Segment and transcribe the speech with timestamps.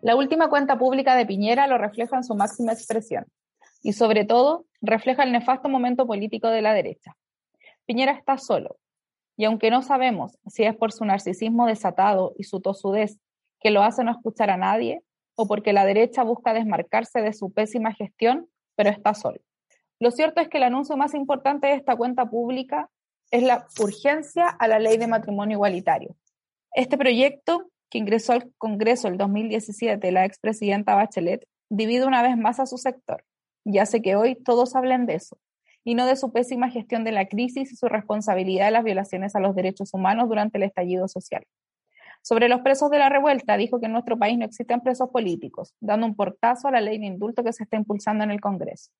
[0.00, 3.26] La última cuenta pública de Piñera lo refleja en su máxima expresión
[3.82, 7.16] y sobre todo refleja el nefasto momento político de la derecha.
[7.86, 8.78] Piñera está solo
[9.36, 13.18] y aunque no sabemos si es por su narcisismo desatado y su tosudez
[13.60, 15.02] que lo hace no escuchar a nadie
[15.36, 19.38] o porque la derecha busca desmarcarse de su pésima gestión, pero está solo.
[20.00, 22.90] Lo cierto es que el anuncio más importante de esta cuenta pública
[23.30, 26.16] es la urgencia a la ley de matrimonio igualitario.
[26.74, 32.60] Este proyecto, que ingresó al Congreso el 2017 la expresidenta Bachelet, divide una vez más
[32.60, 33.24] a su sector
[33.62, 35.36] y hace que hoy todos hablen de eso,
[35.84, 39.36] y no de su pésima gestión de la crisis y su responsabilidad de las violaciones
[39.36, 41.44] a los derechos humanos durante el estallido social.
[42.22, 45.74] Sobre los presos de la revuelta, dijo que en nuestro país no existen presos políticos,
[45.78, 48.90] dando un portazo a la ley de indulto que se está impulsando en el Congreso.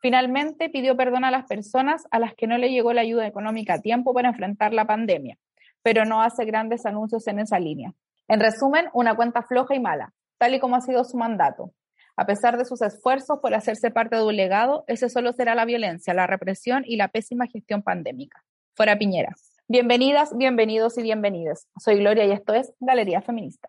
[0.00, 3.74] Finalmente, pidió perdón a las personas a las que no le llegó la ayuda económica
[3.74, 5.36] a tiempo para enfrentar la pandemia,
[5.82, 7.94] pero no hace grandes anuncios en esa línea.
[8.28, 11.72] En resumen, una cuenta floja y mala, tal y como ha sido su mandato.
[12.16, 15.64] A pesar de sus esfuerzos por hacerse parte de un legado, ese solo será la
[15.64, 18.44] violencia, la represión y la pésima gestión pandémica.
[18.74, 19.34] Fuera Piñera.
[19.68, 21.68] Bienvenidas, bienvenidos y bienvenidas.
[21.78, 23.68] Soy Gloria y esto es Galería Feminista.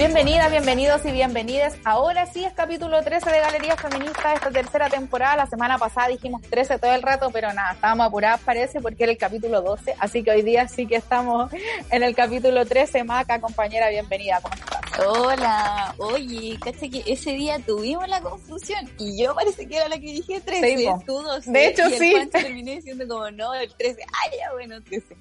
[0.00, 1.74] Bienvenidas, bienvenidos y bienvenidas.
[1.84, 5.36] Ahora sí es capítulo 13 de Galería Feminista, esta tercera temporada.
[5.36, 9.12] La semana pasada dijimos 13 todo el rato, pero nada, estábamos apuradas parece porque era
[9.12, 9.96] el capítulo 12.
[9.98, 11.52] Así que hoy día sí que estamos
[11.90, 13.04] en el capítulo 13.
[13.04, 14.40] Maca, compañera, bienvenida.
[14.40, 15.06] ¿Cómo estás?
[15.06, 19.96] Hola, oye, caché que ese día tuvimos la confusión y yo parece que era la
[19.96, 21.52] que dije 13, sí, tú 12.
[21.52, 22.14] De hecho, y sí.
[22.14, 24.00] El terminé diciendo como no, el 13.
[24.00, 25.14] Ay, ya bueno, 13.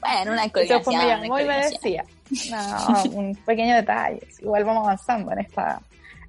[0.00, 0.80] Bueno, una coordinación.
[0.80, 2.04] Eso fue muy me decía.
[2.50, 4.20] No, un pequeño detalle.
[4.40, 5.80] Igual vamos avanzando en esta,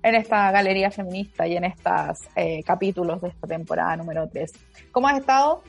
[0.04, 4.52] en esta galería feminista y en estos eh, capítulos de esta temporada número 3.
[4.92, 5.64] ¿Cómo has estado?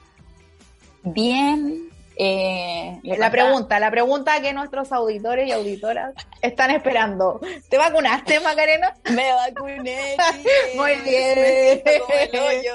[1.03, 1.91] Bien.
[2.17, 7.41] Eh, la pregunta, la pregunta que nuestros auditores y auditoras están esperando.
[7.69, 8.95] ¿Te vacunaste, Macarena?
[9.11, 10.17] Me vacuné.
[10.77, 11.83] Muy bien.
[11.85, 12.75] Me como el hoyo.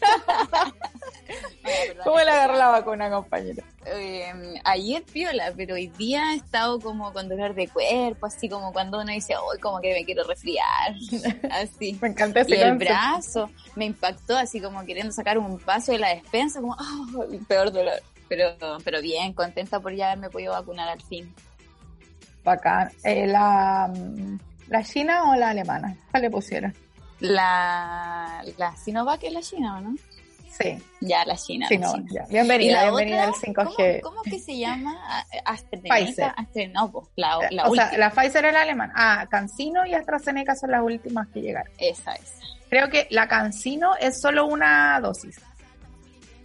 [2.04, 3.62] ¿Cómo le agarró la vacuna, compañero?
[3.86, 4.32] Eh,
[4.64, 9.00] ayer piola, pero hoy día he estado como con dolor de cuerpo, así como cuando
[9.00, 10.94] uno dice, hoy como que me quiero resfriar,
[11.50, 11.98] así.
[12.00, 15.98] me encanta ese Y el brazo me impactó, así como queriendo sacar un paso de
[15.98, 18.02] la despensa, como, oh, el peor dolor.
[18.28, 21.32] Pero, pero bien, contenta por ya haberme podido vacunar al fin.
[22.42, 22.90] Bacán.
[23.04, 23.92] Eh, la,
[24.68, 25.96] ¿La china o la alemana?
[26.10, 26.74] ¿Cuál le pusieron?
[27.20, 29.94] La, la Sinovac es la china, ¿o no?
[30.58, 30.78] Sí.
[31.00, 31.66] Ya, la China.
[31.68, 32.08] Sí, la no, China.
[32.12, 32.24] ya.
[32.28, 34.00] Bienvenida, bienvenida otra, al 5G.
[34.02, 34.96] ¿cómo, ¿Cómo que se llama?
[35.44, 35.94] AstraZeneca.
[35.96, 36.32] Pfizer.
[36.36, 37.90] Astra, no, pues, la, la o última.
[37.90, 38.92] sea, la Pfizer es la alemana.
[38.96, 41.72] Ah, Cancino y AstraZeneca son las últimas que llegaron.
[41.78, 42.38] Esa, esa.
[42.70, 45.40] Creo que la Cancino es solo una dosis.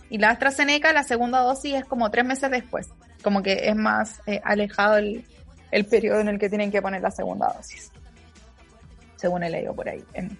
[0.09, 2.89] Y la AstraZeneca, la segunda dosis es como tres meses después.
[3.21, 5.23] Como que es más eh, alejado el,
[5.69, 7.91] el periodo en el que tienen que poner la segunda dosis.
[9.17, 10.03] Según he leído por ahí.
[10.13, 10.35] En,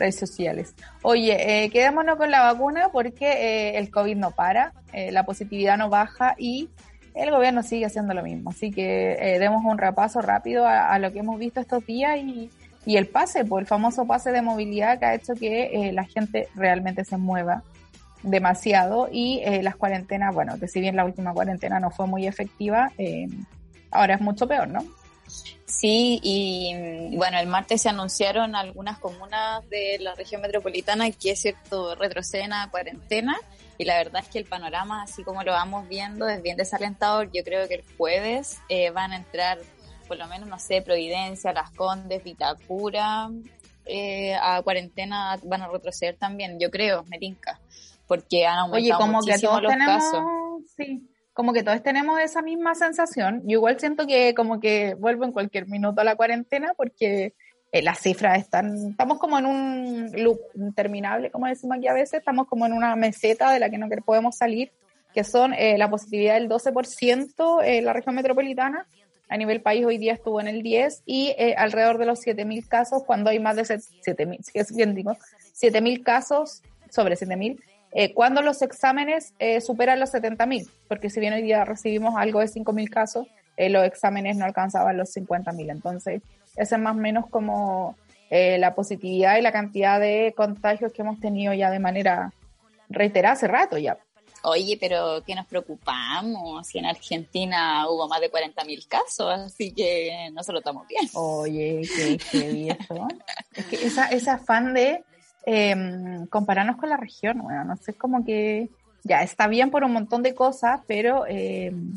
[0.00, 0.74] redes sociales.
[1.02, 5.78] Oye, eh, quedémonos con la vacuna porque eh, el COVID no para, eh, la positividad
[5.78, 6.68] no baja y
[7.14, 8.50] el gobierno sigue haciendo lo mismo.
[8.50, 12.50] Así que demos un repaso rápido a, lo que hemos visto estos días y,
[12.86, 16.48] y el pase, pues el famoso pase de movilidad que ha hecho que la gente
[16.54, 17.62] realmente se mueva
[18.22, 22.92] demasiado y las cuarentenas, bueno, que si bien la última cuarentena no fue muy efectiva,
[23.90, 24.84] ahora es mucho peor, ¿no?
[25.66, 31.40] Sí, y bueno, el martes se anunciaron algunas comunas de la región metropolitana que es
[31.40, 33.38] cierto retroceden a cuarentena
[33.78, 37.30] y la verdad es que el panorama, así como lo vamos viendo, es bien desalentador.
[37.32, 39.58] Yo creo que el jueves eh, van a entrar,
[40.06, 43.30] por lo menos, no sé, Providencia, Las Condes, Vitacura,
[43.86, 47.58] eh, a cuarentena van a retroceder también, yo creo, me tinca,
[48.06, 50.22] porque han aumentado Oye, como que muchísimo todos los tenemos, casos.
[50.76, 53.42] sí, como que todos tenemos esa misma sensación.
[53.44, 57.34] Yo igual siento que como que vuelvo en cualquier minuto a la cuarentena porque
[57.72, 62.14] eh, las cifras están, estamos como en un loop interminable, como decimos aquí a veces,
[62.14, 64.72] estamos como en una meseta de la que no podemos salir,
[65.14, 68.86] que son eh, la positividad del 12% en la región metropolitana.
[69.28, 72.66] A nivel país hoy día estuvo en el 10 y eh, alrededor de los 7.000
[72.66, 75.12] casos cuando hay más de 7.000, si es bien digo,
[75.54, 77.60] 7.000 casos, sobre 7.000,
[77.92, 82.40] eh, cuando los exámenes eh, superan los 70.000, porque si bien hoy día recibimos algo
[82.40, 83.26] de 5.000 casos,
[83.56, 85.70] eh, los exámenes no alcanzaban los 50.000.
[85.70, 86.22] Entonces,
[86.56, 87.96] esa es más o menos como
[88.32, 92.32] la positividad y la cantidad de contagios que hemos tenido ya de manera
[92.88, 93.98] reiterada hace rato ya.
[94.42, 96.66] Oye, pero ¿qué nos preocupamos?
[96.66, 101.08] Si en Argentina hubo más de 40.000 casos, así que nosotros estamos bien.
[101.14, 103.08] Oye, qué, qué eso.
[103.54, 105.04] es que esa, ese afán de
[105.44, 108.68] em, compararnos con la región, bueno, no sé, como que
[109.02, 111.92] ya está bien por un montón de cosas, pero em,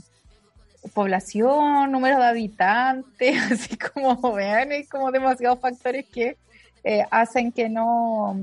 [0.93, 6.37] población, número de habitantes, así como vean, hay como demasiados factores que
[6.83, 8.35] eh, hacen que no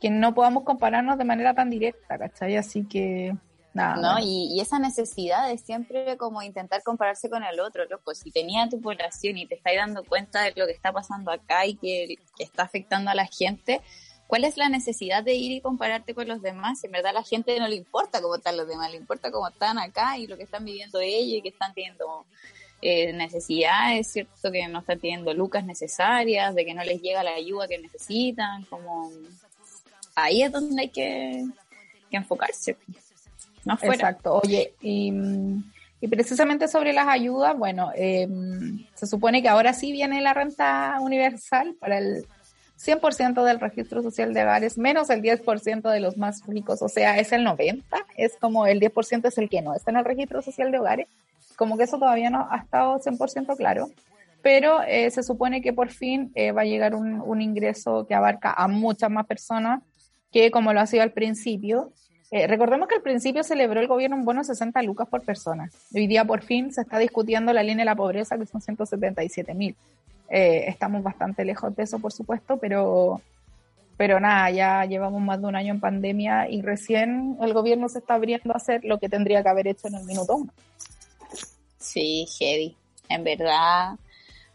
[0.00, 2.56] que no podamos compararnos de manera tan directa, ¿cachai?
[2.56, 3.34] Así que
[3.74, 3.96] nada.
[3.96, 8.68] No, y, esa necesidad de siempre como intentar compararse con el otro, loco, si tenía
[8.68, 12.16] tu población y te estás dando cuenta de lo que está pasando acá y que,
[12.38, 13.80] está afectando a la gente,
[14.26, 16.82] ¿cuál es la necesidad de ir y compararte con los demás?
[16.84, 19.48] En verdad a la gente no le importa cómo están los demás, le importa cómo
[19.48, 22.26] están acá y lo que están viviendo ellos y que están teniendo
[22.80, 24.52] eh, necesidades, ¿cierto?
[24.52, 28.64] Que no están teniendo lucas necesarias, de que no les llega la ayuda que necesitan,
[28.66, 29.10] como
[30.14, 31.44] ahí es donde hay que,
[32.10, 32.76] enfocarse.
[33.68, 34.40] No Exacto.
[34.42, 35.12] Oye, y,
[36.08, 41.74] precisamente sobre las ayudas, bueno, em, se supone que ahora sí viene la renta universal
[41.78, 42.24] para el
[42.76, 47.18] 100% del registro social de hogares, menos el 10% de los más ricos, o sea,
[47.18, 47.82] es el 90%,
[48.16, 51.08] es como el 10% es el que no está en el registro social de hogares,
[51.56, 53.90] como que eso todavía no ha estado 100% claro,
[54.40, 58.14] pero eh, se supone que por fin eh, va a llegar un, un, ingreso que
[58.14, 59.82] abarca a muchas más personas
[60.32, 61.92] que como lo ha sido al principio.
[62.30, 65.70] Eh, recordemos que al principio celebró el gobierno un bono de 60 lucas por persona.
[65.94, 69.54] Hoy día por fin se está discutiendo la línea de la pobreza, que son 177
[69.54, 69.74] mil.
[70.28, 73.22] Eh, estamos bastante lejos de eso, por supuesto, pero,
[73.96, 78.00] pero nada, ya llevamos más de un año en pandemia y recién el gobierno se
[78.00, 80.52] está abriendo a hacer lo que tendría que haber hecho en el minuto uno.
[81.78, 82.76] Sí, heavy,
[83.08, 83.94] en verdad.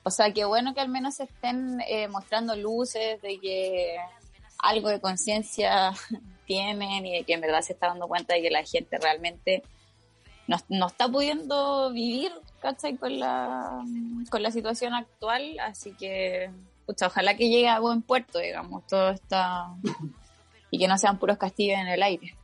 [0.04, 3.96] O sea, qué bueno que al menos se estén eh, mostrando luces de que
[4.60, 5.92] algo de conciencia
[6.46, 9.64] tienen y de que en verdad se está dando cuenta de que la gente realmente
[10.48, 12.32] no, no está pudiendo vivir,
[12.62, 12.98] ¿cachai?
[12.98, 13.84] Con la,
[14.30, 16.52] con la situación actual, así que,
[16.86, 19.68] pucha, ojalá que llegue a buen puerto, digamos, todo está...
[20.70, 22.36] y que no sean puros castillos en el aire.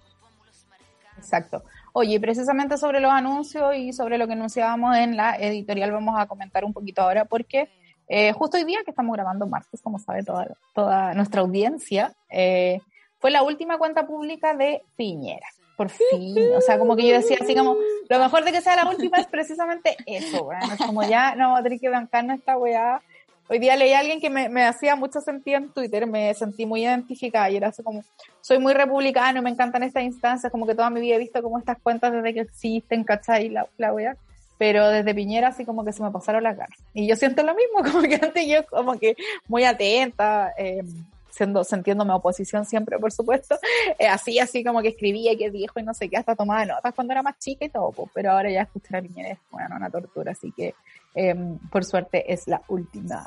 [1.17, 1.63] Exacto.
[1.91, 6.27] Oye, precisamente sobre los anuncios y sobre lo que anunciábamos en la editorial vamos a
[6.27, 7.69] comentar un poquito ahora porque
[8.07, 12.81] eh, justo hoy día que estamos grabando martes, como sabe toda, toda nuestra audiencia, eh,
[13.19, 15.47] fue la última cuenta pública de Piñera.
[15.77, 17.77] Por fin, o sea, como que yo decía así como,
[18.09, 21.45] lo mejor de que sea la última es precisamente eso, bueno, es como ya no
[21.45, 23.01] vamos a tener que bancarnos esta weá.
[23.47, 26.65] Hoy día leí a alguien que me, me, hacía mucho sentido en Twitter, me sentí
[26.65, 28.03] muy identificada y era así como,
[28.41, 31.57] soy muy republicano me encantan estas instancias, como que toda mi vida he visto como
[31.57, 33.47] estas cuentas desde que existen, ¿cachai?
[33.47, 34.17] La, la weá
[34.59, 36.77] pero desde Piñera así como que se me pasaron las ganas.
[36.93, 39.15] Y yo siento lo mismo, como que antes yo como que
[39.47, 40.83] muy atenta, eh,
[41.29, 43.57] siendo, sintiéndome oposición siempre, por supuesto,
[43.99, 46.93] eh, así, así como que escribía que dijo y no sé qué, hasta tomaba notas
[46.93, 49.89] cuando era más chica y todo, pero ahora ya escuchar a Piñera es, bueno, una
[49.89, 50.75] tortura, así que
[51.15, 51.35] eh,
[51.71, 53.25] por suerte es la última.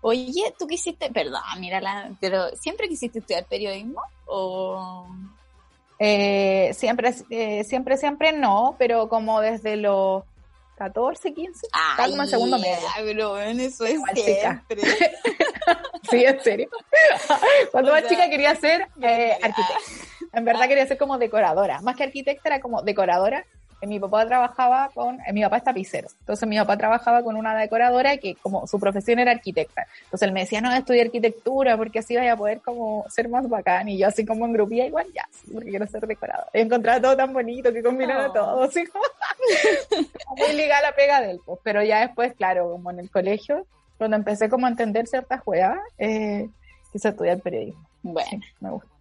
[0.00, 1.80] Oye, tú quisiste, perdón, mira,
[2.20, 5.06] pero ¿siempre quisiste estudiar periodismo o...?
[5.98, 10.24] Eh, siempre, eh, siempre, siempre no, pero como desde los
[10.76, 12.76] 14, 15, Ay, como en segundo medio.
[12.96, 14.82] Pero eso es siempre.
[16.10, 16.68] sí, en serio.
[17.72, 19.78] Cuando más chica quería ser eh, arquitecta.
[20.32, 21.80] En verdad quería ser como decoradora.
[21.80, 23.44] Más que arquitecta era como decoradora
[23.86, 28.16] mi papá trabajaba con, mi papá es tapicero, entonces mi papá trabajaba con una decoradora
[28.16, 32.16] que como su profesión era arquitecta, entonces él me decía, no, estudia arquitectura porque así
[32.16, 35.28] vaya a poder como ser más bacán, y yo así como en grupía igual, ya,
[35.52, 36.50] porque quiero ser decoradora.
[36.52, 39.04] Y encontraba todo tan bonito que combinaba todo, así como,
[40.36, 43.66] muy ligada la pega del pues, pero ya después, claro, como en el colegio,
[43.98, 46.48] cuando empecé como a entender ciertas juegas, eh,
[46.92, 47.86] quise estudiar periodismo.
[48.02, 48.93] Bueno, me gusta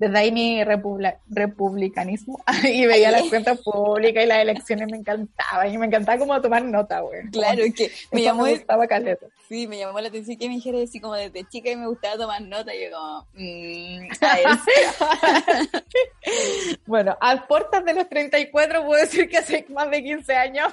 [0.00, 5.76] desde ahí mi republicanismo y veía las cuentas públicas y las elecciones me encantaba y
[5.76, 7.28] me encantaba como tomar nota, güey.
[7.30, 9.26] Claro, que me llamó me gustaba caleta.
[9.46, 12.16] Sí, me llamó la atención que me dijera así como desde chica y me gustaba
[12.16, 14.08] tomar nota y yo como, mmm,
[16.86, 20.72] bueno, a puertas de los 34 puedo decir que hace más de 15 años,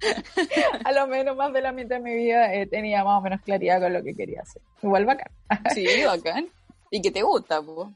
[0.84, 3.40] a lo menos más de la mitad de mi vida eh, tenía más o menos
[3.40, 4.60] claridad con lo que quería hacer.
[4.82, 5.32] Igual bacán.
[5.72, 6.46] sí, bacán.
[6.90, 7.88] Y que te gusta, pues.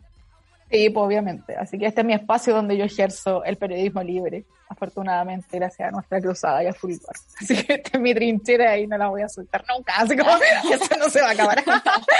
[0.70, 1.56] Sí, pues obviamente.
[1.56, 5.90] Así que este es mi espacio donde yo ejerzo el periodismo libre, afortunadamente, gracias a
[5.90, 7.16] nuestra cruzada y a Fulgor.
[7.40, 9.94] Así que esta es mi trinchera y no la voy a soltar nunca.
[9.96, 10.30] Así como
[10.72, 11.64] eso no se va a acabar.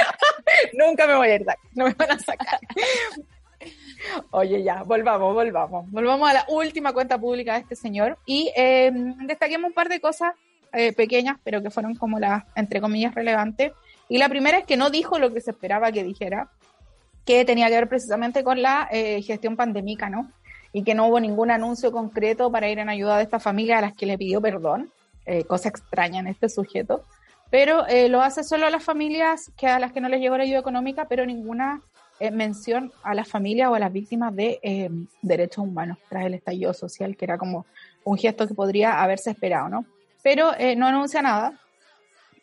[0.73, 2.59] nunca me voy a ir, no me van a sacar.
[4.33, 5.88] Oye, ya, volvamos, volvamos.
[5.90, 8.90] Volvamos a la última cuenta pública de este señor y eh,
[9.26, 10.35] destaquemos un par de cosas
[10.73, 13.73] eh, pequeñas, pero que fueron como las, entre comillas, relevantes.
[14.09, 16.50] Y la primera es que no dijo lo que se esperaba que dijera
[17.25, 20.31] que tenía que ver precisamente con la eh, gestión pandémica, ¿no?
[20.73, 23.83] Y que no hubo ningún anuncio concreto para ir en ayuda de esta familia a
[23.83, 24.91] las que le pidió perdón,
[25.27, 27.05] eh, cosa extraña en este sujeto,
[27.50, 30.37] pero eh, lo hace solo a las familias que a las que no les llegó
[30.37, 31.83] la ayuda económica, pero ninguna
[32.33, 34.91] mención a las familias o a las víctimas de
[35.23, 37.65] derechos humanos tras el estallido social, que era como
[38.05, 39.87] un gesto que podría haberse esperado, ¿no?
[40.23, 41.59] Pero no anuncia nada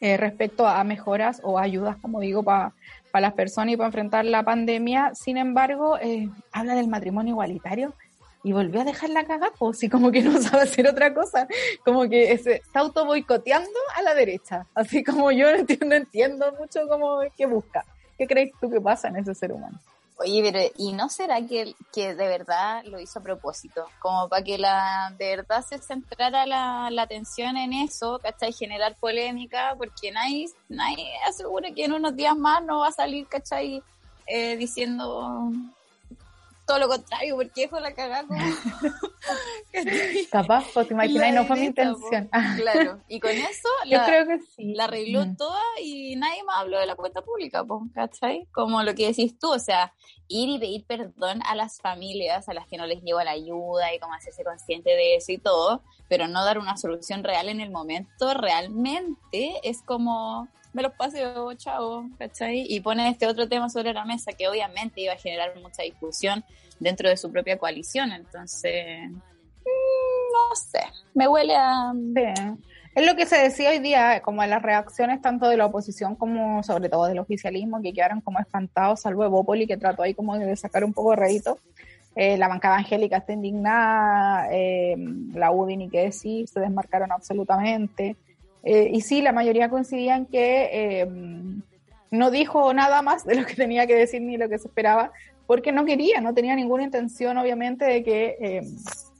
[0.01, 2.73] respecto a mejoras o ayudas, como digo, para
[3.17, 5.15] para las personas y para enfrentar la pandemia.
[5.15, 7.95] Sin embargo, eh, habla del matrimonio igualitario
[8.43, 11.47] y volvió a dejar la cagada, pues, y como que no sabe hacer otra cosa,
[11.83, 16.87] como que está auto boicoteando a la derecha, así como yo no entiendo, entiendo mucho
[16.87, 17.83] cómo qué busca.
[18.19, 19.79] ¿Qué crees tú que pasa en ese ser humano?
[20.19, 23.85] Oye, pero ¿y no será que, que de verdad lo hizo a propósito?
[23.99, 28.51] Como para que la de verdad se centrara la, la atención en eso, ¿cachai?
[28.51, 33.27] Generar polémica, porque nadie, nadie asegura que en unos días más no va a salir,
[33.27, 33.83] ¿cachai?
[34.25, 35.51] Eh, diciendo
[36.67, 38.25] todo lo contrario, porque eso la cagada
[40.31, 42.29] Capaz, pues te imaginas, no fue mi intención.
[42.57, 44.73] claro, y con eso la, creo que sí.
[44.75, 45.37] la arregló mm.
[45.37, 48.47] toda y nadie más habló de la cuenta pública, pues, ¿cachai?
[48.51, 49.93] Como lo que decís tú, o sea,
[50.27, 53.93] ir y pedir perdón a las familias a las que no les llegó la ayuda
[53.93, 57.61] y como hacerse consciente de eso y todo, pero no dar una solución real en
[57.61, 62.67] el momento, realmente es como me los paseo, chao, ¿cachai?
[62.69, 66.45] Y pone este otro tema sobre la mesa que obviamente iba a generar mucha discusión
[66.79, 69.15] dentro de su propia coalición, entonces, mm,
[69.65, 70.81] no sé,
[71.15, 71.91] me huele a...
[72.93, 76.15] Es lo que se decía hoy día, como en las reacciones tanto de la oposición
[76.15, 80.37] como sobre todo del oficialismo, que quedaron como espantados, salvo Evópoli, que trató ahí como
[80.37, 81.57] de sacar un poco de rédito.
[82.15, 84.95] Eh, la bancada angélica está indignada, eh,
[85.33, 88.15] la UDI ni qué decir, se desmarcaron absolutamente.
[88.69, 91.07] Eh, y sí, la mayoría coincidían que eh,
[92.11, 95.13] no dijo nada más de lo que tenía que decir ni lo que se esperaba,
[95.45, 98.61] porque no quería, no tenía ninguna intención, obviamente, de que eh,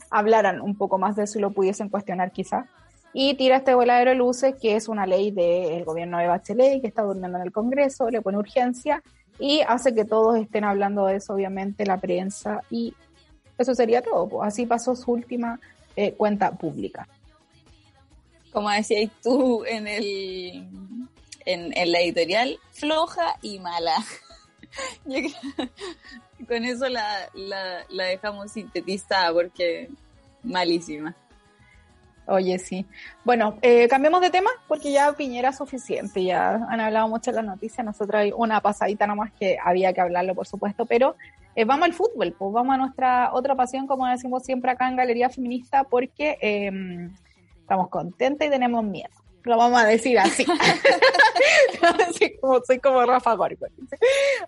[0.09, 2.65] hablaran un poco más de eso y lo pudiesen cuestionar quizá.
[3.13, 6.87] Y tira este voladero de luces, que es una ley del gobierno de Bachelet, que
[6.87, 9.01] está durmiendo en el Congreso, le pone urgencia
[9.39, 12.93] y hace que todos estén hablando de eso, obviamente, la prensa, y
[13.57, 14.27] eso sería todo.
[14.27, 15.57] Pues así pasó su última
[16.17, 17.07] cuenta pública
[18.57, 20.67] como decías tú en el
[21.45, 23.93] en, la editorial, floja y mala.
[26.47, 29.91] con eso la, la, dejamos sintetizada porque
[30.41, 31.15] malísima.
[32.25, 32.87] Oye, sí.
[33.23, 37.45] Bueno, eh, cambiemos de tema porque ya Piñera suficiente, ya han hablado mucho en las
[37.45, 41.15] noticias, nosotros hay una pasadita nomás que había que hablarlo, por supuesto, pero
[41.55, 44.95] eh, vamos al fútbol, pues vamos a nuestra otra pasión, como decimos siempre acá en
[44.95, 46.71] Galería Feminista, porque eh,
[47.67, 49.09] estamos contentas y tenemos miedo.
[49.43, 50.45] Lo vamos a decir así.
[52.09, 53.65] así como soy como Rafa Gorgo.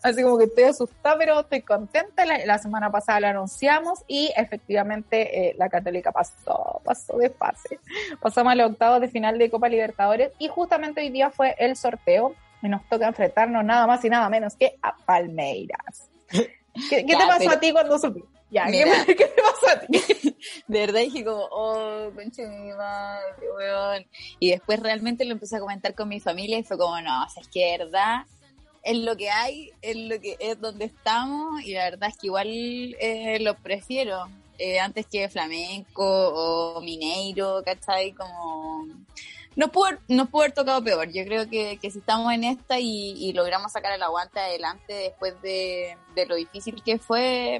[0.02, 2.26] Así como que estoy asustada, pero estoy contenta.
[2.26, 7.80] La, semana pasada lo anunciamos y efectivamente eh, la Católica pasó, pasó de fase.
[8.22, 11.76] Pasamos a los octavos de final de Copa Libertadores y justamente hoy día fue el
[11.76, 16.10] sorteo y nos toca enfrentarnos nada más y nada menos que a Palmeiras.
[16.90, 18.39] ¿Qué, te pasó a ti cuando supiste?
[18.52, 20.36] Ya, ¿qué, ¿qué, te pasó a ti?
[20.68, 24.06] de verdad dije como, oh, conche mi madre, weón.
[24.40, 27.30] Y después realmente lo empecé a comentar con mi familia y fue como, no, o
[27.30, 28.26] sea, es que de verdad
[28.84, 32.28] es lo que hay, es lo que es donde estamos y la verdad es que
[32.28, 34.28] igual eh, lo prefiero
[34.58, 38.14] eh, antes que flamenco o mineiro, ¿cachai?
[38.14, 38.88] Como
[39.56, 41.12] no pudo, no pudo haber tocado peor.
[41.12, 44.94] Yo creo que, que si estamos en esta y, y, logramos sacar el aguante adelante
[44.94, 47.60] después de, de lo difícil que fue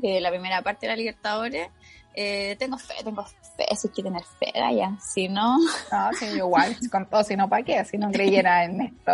[0.00, 1.68] de la primera parte de la Libertadores,
[2.14, 5.56] eh, tengo fe, tengo fe, si hay que tener fe, ya, si no...
[5.92, 7.84] No, sí, igual, con todo, si no, ¿para qué?
[7.84, 9.12] Si no creyera en esto,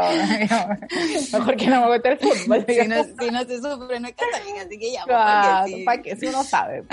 [1.32, 2.64] mejor que no me meter el fútbol.
[2.66, 5.82] Si no, si no se sufre, no es católica, así que ya, ¿para qué?
[5.84, 6.16] ¿Para qué?
[6.16, 6.84] Si uno sabe.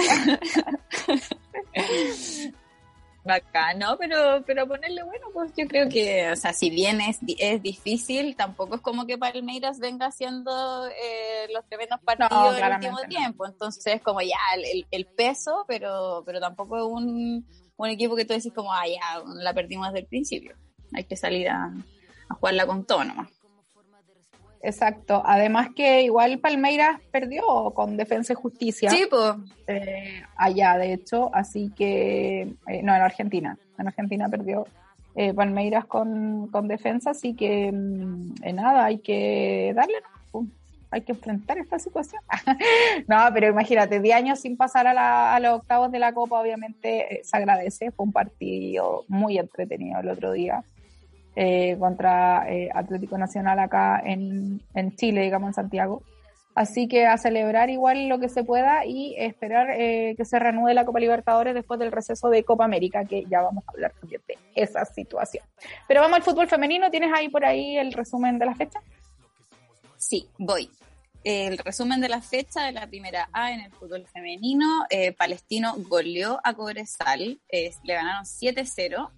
[3.24, 3.98] Acá, ¿no?
[3.98, 8.36] Pero, pero ponerle bueno, pues yo creo que, o sea, si bien es, es difícil,
[8.36, 13.46] tampoco es como que Palmeiras venga haciendo eh, los tremendos partidos del último tiempo.
[13.46, 17.46] Entonces, como ya el, el, peso, pero, pero tampoco es un,
[17.78, 20.56] un equipo que tú decís como, ah, ya, la perdimos desde el principio.
[20.94, 21.66] Hay que salir a,
[22.30, 23.40] a jugarla con todo nomás.
[24.63, 25.22] Exacto.
[25.25, 28.89] Además que igual Palmeiras perdió con Defensa y Justicia.
[28.89, 29.34] Sí, pues.
[30.36, 31.34] allá, de hecho.
[31.34, 33.58] Así que, eh, no, en Argentina.
[33.77, 34.65] En Argentina perdió
[35.15, 39.96] eh, Palmeiras con, con, Defensa, así que mm, nada, hay que darle,
[40.89, 42.22] hay que enfrentar esta situación.
[43.08, 47.22] no, pero imagínate, 10 años sin pasar a, a, los octavos de la Copa, obviamente
[47.24, 47.91] se agradece.
[47.91, 50.63] Fue un partido muy entretenido el otro día.
[51.33, 56.03] Eh, contra eh, Atlético Nacional acá en, en, Chile, digamos en Santiago.
[56.55, 60.73] Así que a celebrar igual lo que se pueda y esperar eh, que se reanude
[60.73, 64.21] la Copa Libertadores después del receso de Copa América, que ya vamos a hablar también
[64.27, 65.45] de esa situación.
[65.88, 66.91] Pero vamos al fútbol femenino.
[66.91, 68.81] ¿Tienes ahí por ahí el resumen de la fecha?
[69.95, 70.69] Sí, voy.
[71.23, 74.85] El resumen de la fecha de la primera A en el fútbol femenino,
[75.17, 79.09] Palestino goleó a Cobresal, le ganaron 7-0.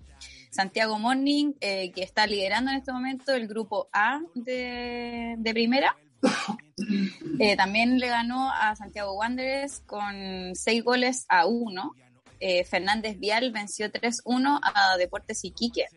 [0.54, 5.98] Santiago Morning, eh, que está liderando en este momento el grupo A de, de primera,
[7.40, 11.96] eh, también le ganó a Santiago Wanderers con seis goles a uno.
[12.40, 15.88] Eh, Fernández Vial venció 3-1 a Deportes Iquique.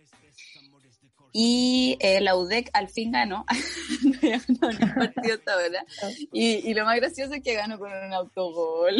[1.38, 3.44] Y eh, la UDEC al fin ganó.
[6.32, 8.96] y, y, lo más gracioso es que ganó con un autogol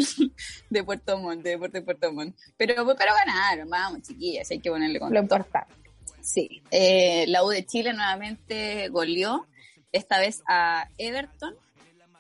[0.69, 2.37] de Puerto Montt, de Deportes Puerto Montt.
[2.59, 5.73] Pero, pero ganaron, vamos, chiquillas, hay que ponerle con Lo importante.
[6.21, 6.61] Sí.
[6.71, 9.47] Eh, la U de Chile nuevamente goleó
[9.91, 11.55] esta vez a Everton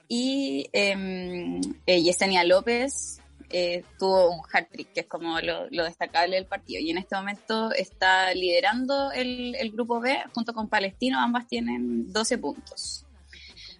[0.09, 6.81] y eh, Yesenia López eh, tuvo un hat-trick, que es como lo, destacable del partido.
[6.81, 12.39] Y en este momento está liderando el, grupo B junto con Palestino, ambas tienen 12
[12.39, 13.05] puntos.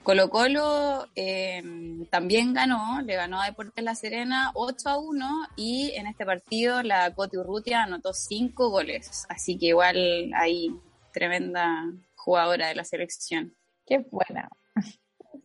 [0.03, 1.63] Colo Colo eh,
[2.11, 6.83] también ganó, le ganó a Deportes La Serena 8 a 1 y en este partido
[6.85, 9.27] la Coti Urrutia anotó 5 goles.
[9.29, 10.71] Así que igual hay
[11.13, 13.57] tremenda jugadora de la selección.
[13.85, 14.49] Qué buena.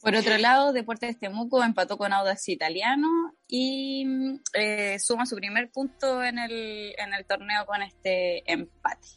[0.02, 3.08] Por otro lado, Deportes Temuco empató con Audax Italiano
[3.48, 4.06] y
[4.54, 9.08] eh, suma su primer punto en el, en el torneo con este empate.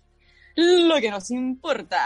[0.57, 2.01] Lo que nos importa.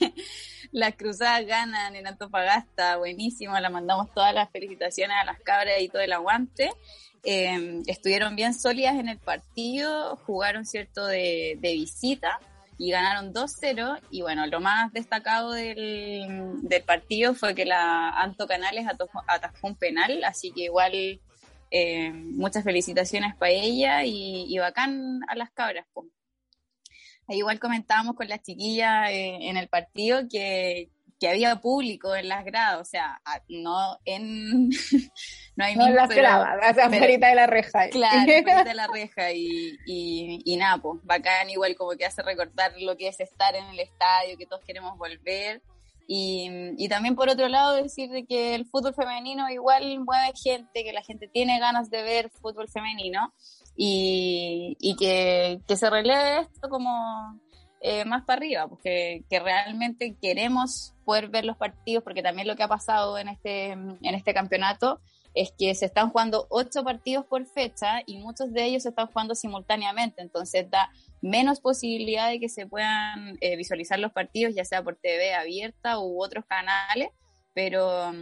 [0.72, 5.88] las cruzadas ganan en Antofagasta, buenísimo, le mandamos todas las felicitaciones a las cabras y
[5.88, 6.70] todo el aguante.
[7.22, 12.40] Eh, estuvieron bien sólidas en el partido, jugaron cierto de, de visita
[12.78, 18.46] y ganaron 2-0 y bueno, lo más destacado del, del, partido fue que la Anto
[18.46, 21.20] Canales atajó, un penal, así que igual
[21.70, 25.86] eh, muchas felicitaciones para ella y, bacán a las cabras.
[25.92, 26.08] Pues.
[27.28, 32.28] Ahí igual comentábamos con las chiquillas eh, en el partido que, que había público en
[32.28, 34.70] las gradas, o sea, no en
[35.56, 37.88] no hay no las gradas, afuera de la reja.
[37.88, 42.22] Claro, afuera de la reja y, y, y nada, pues, bacán igual como que hace
[42.22, 45.62] recordar lo que es estar en el estadio, que todos queremos volver.
[46.08, 50.84] Y, y también por otro lado decir de que el fútbol femenino igual mueve gente,
[50.84, 53.32] que la gente tiene ganas de ver fútbol femenino
[53.74, 57.40] y, y que, que se releve esto como
[57.80, 62.54] eh, más para arriba, porque que realmente queremos poder ver los partidos, porque también lo
[62.54, 65.00] que ha pasado en este, en este campeonato
[65.36, 69.06] es que se están jugando ocho partidos por fecha y muchos de ellos se están
[69.06, 74.64] jugando simultáneamente, entonces da menos posibilidad de que se puedan eh, visualizar los partidos, ya
[74.64, 77.10] sea por TV abierta u otros canales,
[77.52, 78.12] pero,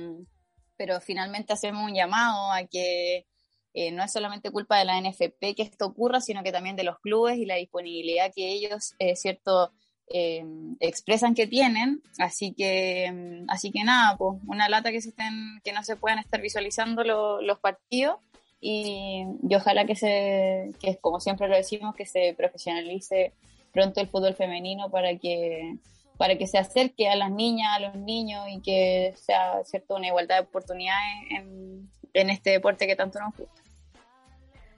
[0.76, 3.26] pero finalmente hacemos un llamado a que
[3.74, 6.84] eh, no es solamente culpa de la NFP que esto ocurra, sino que también de
[6.84, 9.72] los clubes y la disponibilidad que ellos, eh, cierto,
[10.08, 10.44] eh,
[10.80, 12.02] expresan que tienen.
[12.18, 15.96] Así que, mm, así que nada, pues una lata que se estén, que no se
[15.96, 18.16] puedan estar visualizando los partidos
[18.60, 23.32] y, y, ojalá que se, que como siempre lo decimos, que se profesionalice
[23.72, 25.76] pronto el fútbol femenino para que
[26.16, 30.06] para que se acerque a las niñas, a los niños y que sea cierto una
[30.06, 33.63] igualdad de oportunidades en, en este deporte que tanto nos gusta.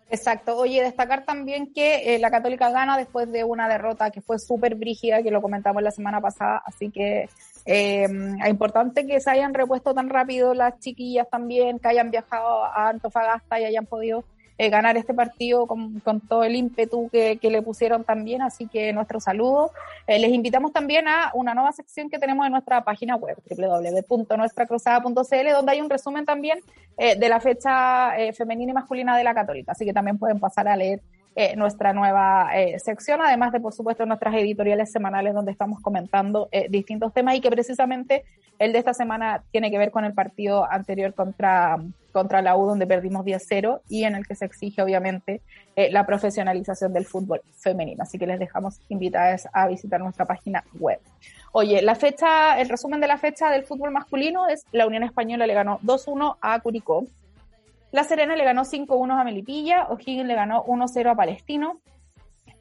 [0.09, 0.57] Exacto.
[0.57, 4.77] Oye, destacar también que eh, la Católica gana después de una derrota que fue súper
[4.77, 7.29] brígida, que lo comentamos la semana pasada, así que
[7.64, 12.64] eh, es importante que se hayan repuesto tan rápido las chiquillas también, que hayan viajado
[12.64, 14.25] a Antofagasta y hayan podido
[14.59, 18.66] eh, ganar este partido con, con, todo el ímpetu que, que, le pusieron también, así
[18.66, 19.73] que nuestro saludo.
[20.07, 25.53] Eh, les invitamos también a una nueva sección que tenemos en nuestra página web, www.nuestracruzada.cl,
[25.53, 26.61] donde hay un resumen también
[26.97, 30.40] eh, de la fecha eh, femenina y masculina de la católica, así que también pueden
[30.40, 31.03] pasar a leer
[31.38, 36.49] eh, nuestra nueva eh, sección, además de, por supuesto, nuestras editoriales semanales donde estamos comentando
[36.51, 38.25] eh, distintos temas y que precisamente
[38.59, 41.77] el de esta semana tiene que ver con el partido anterior contra,
[42.11, 45.42] contra la U, donde perdimos 10-0 y en el que se exige, obviamente,
[45.90, 48.05] la profesionalización del fútbol femenino.
[48.05, 51.01] Así que les dejamos invitadas a visitar nuestra página web.
[51.53, 55.46] Oye, la fecha, el resumen de la fecha del fútbol masculino es la Unión Española
[55.46, 57.05] le ganó 2-1 a Curicó.
[57.97, 61.81] La Serena le ganó 5-1 a Melipilla, O'Higgins le ganó 1-0 a Palestino,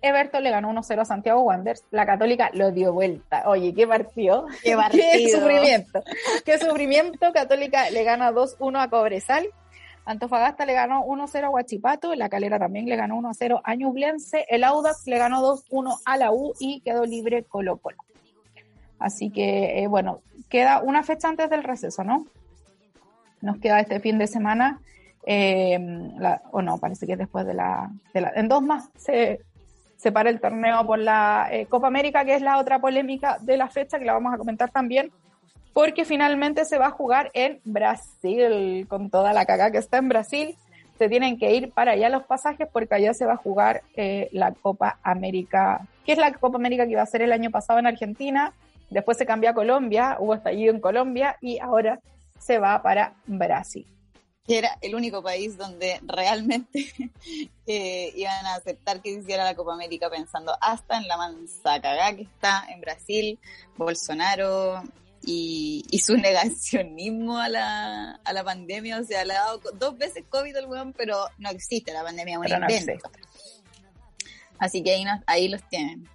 [0.02, 3.44] Everton le ganó 1-0 a Santiago Wanderers, la Católica lo dio vuelta.
[3.48, 4.46] Oye, qué partido.
[4.64, 5.04] Qué partido.
[5.12, 6.04] qué sufrimiento.
[6.46, 7.34] qué sufrimiento.
[7.34, 9.46] Católica le gana 2-1 a Cobresal.
[10.06, 14.64] Antofagasta le ganó 1-0 a Huachipato, la Calera también le ganó 1-0 a Ñublense, el
[14.64, 17.98] Audax le ganó 2-1 a la U y quedó libre Colo Colo.
[19.00, 22.26] Así que, eh, bueno, queda una fecha antes del receso, ¿no?
[23.46, 24.80] nos queda este fin de semana.
[25.28, 25.80] Eh,
[26.52, 29.42] o no, parece que es después de la, En dos más se,
[29.98, 33.58] se para el torneo por la eh, Copa América, que es la otra polémica de
[33.58, 35.12] la fecha, que la vamos a comentar también,
[35.74, 40.10] porque finalmente se va a jugar en Brasil, con toda la caga que está en
[40.10, 40.56] Brasil.
[41.00, 44.30] Se tienen que ir para allá los pasajes porque allá se va a jugar eh,
[44.32, 47.80] la Copa América, que es la Copa América que iba a ser el año pasado
[47.80, 48.54] en Argentina,
[48.90, 52.00] después se cambió a Colombia, hubo estallido en Colombia y ahora
[52.40, 53.86] se va para Brasil.
[54.48, 56.88] Que era el único país donde realmente
[57.68, 62.16] eh, iban a aceptar que se hiciera la Copa América pensando hasta en la manzacagá
[62.16, 63.40] que está en Brasil,
[63.76, 64.84] Bolsonaro
[65.24, 69.00] y, su negacionismo a la, a la pandemia.
[69.00, 72.40] O sea, le ha dado dos veces COVID al weón, pero no existe la pandemia,
[72.40, 73.10] un invento.
[74.60, 76.08] Así que ahí, ahí los tienen.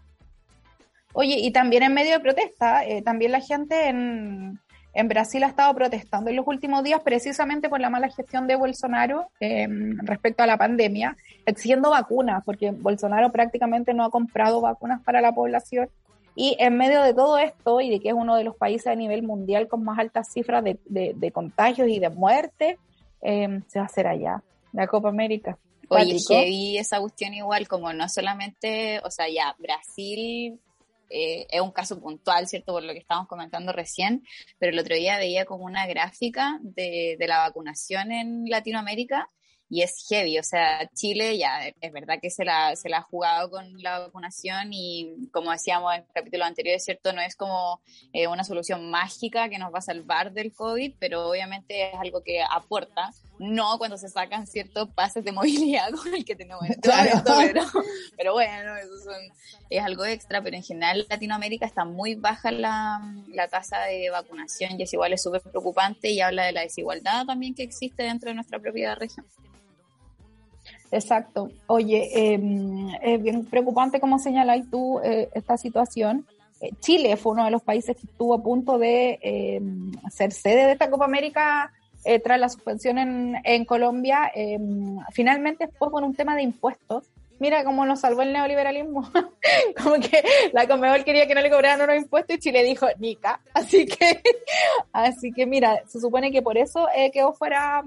[1.12, 4.60] Oye, y también en medio de protesta, eh, también la gente en,
[4.92, 8.57] en Brasil ha estado protestando en los últimos días precisamente por la mala gestión de
[8.57, 15.00] Bolsonaro em, respecto a la pandemia, exigiendo vacunas, porque Bolsonaro prácticamente no ha comprado vacunas
[15.03, 15.88] para la población.
[16.35, 18.94] Y en medio de todo esto, y de que es uno de los países a
[18.94, 22.79] nivel mundial con más altas cifras de, de, contagios y de muerte,
[23.20, 25.59] em, se va a hacer allá, la Copa América.
[25.88, 30.61] Oye, que vi esa cuestión igual, como no solamente, o sea, ya Brasil
[31.10, 32.72] eh, es un caso puntual, ¿cierto?
[32.72, 34.24] Por lo que estábamos comentando recién,
[34.58, 39.28] pero el otro día veía como una gráfica de, de la vacunación en Latinoamérica
[39.70, 43.02] y es heavy, o sea, Chile ya es verdad que se la, se la ha
[43.02, 47.80] jugado con la vacunación y como decíamos en el capítulo anterior, cierto, no es como
[48.12, 52.20] eh, una solución mágica que nos va a salvar del COVID, pero obviamente es algo
[52.24, 56.72] que aporta, no cuando se sacan ciertos pases de movilidad como el que tenemos en
[56.72, 56.90] este
[57.24, 57.62] pero,
[58.16, 59.11] pero, bueno, eso
[59.70, 64.79] es algo extra, pero en general Latinoamérica está muy baja la, la tasa de vacunación
[64.79, 68.29] y es igual, es súper preocupante y habla de la desigualdad también que existe dentro
[68.29, 69.24] de nuestra propia región.
[70.92, 71.50] Exacto.
[71.66, 76.26] Oye, em, es bien preocupante como señaláis tú eh, esta situación.
[76.61, 80.66] Eh, Chile fue uno de los países que estuvo a punto de em, ser sede
[80.66, 81.72] de esta Copa América
[82.04, 84.30] eh, tras la suspensión en, Colombia.
[84.34, 87.04] Em, finalmente fue por un tema de impuestos.
[87.38, 89.10] Mira cómo nos salvó el neoliberalismo.
[89.82, 93.40] como que la Conmebol quería que no le cobraran unos impuestos y Chile dijo, nica.
[93.54, 94.22] Así que,
[94.92, 97.82] así que mira, se supone que por eso quedó fuera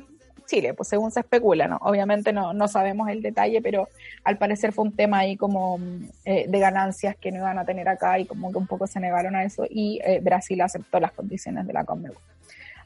[0.46, 1.78] Chile, pues según se especula, ¿no?
[1.82, 3.88] Obviamente no, no sabemos el detalle, pero
[4.24, 5.80] al parecer fue un tema ahí como
[6.26, 9.00] eh, de ganancias que no iban a tener acá y como que un poco se
[9.00, 12.18] negaron a eso y eh, Brasil aceptó las condiciones de la Conmebol.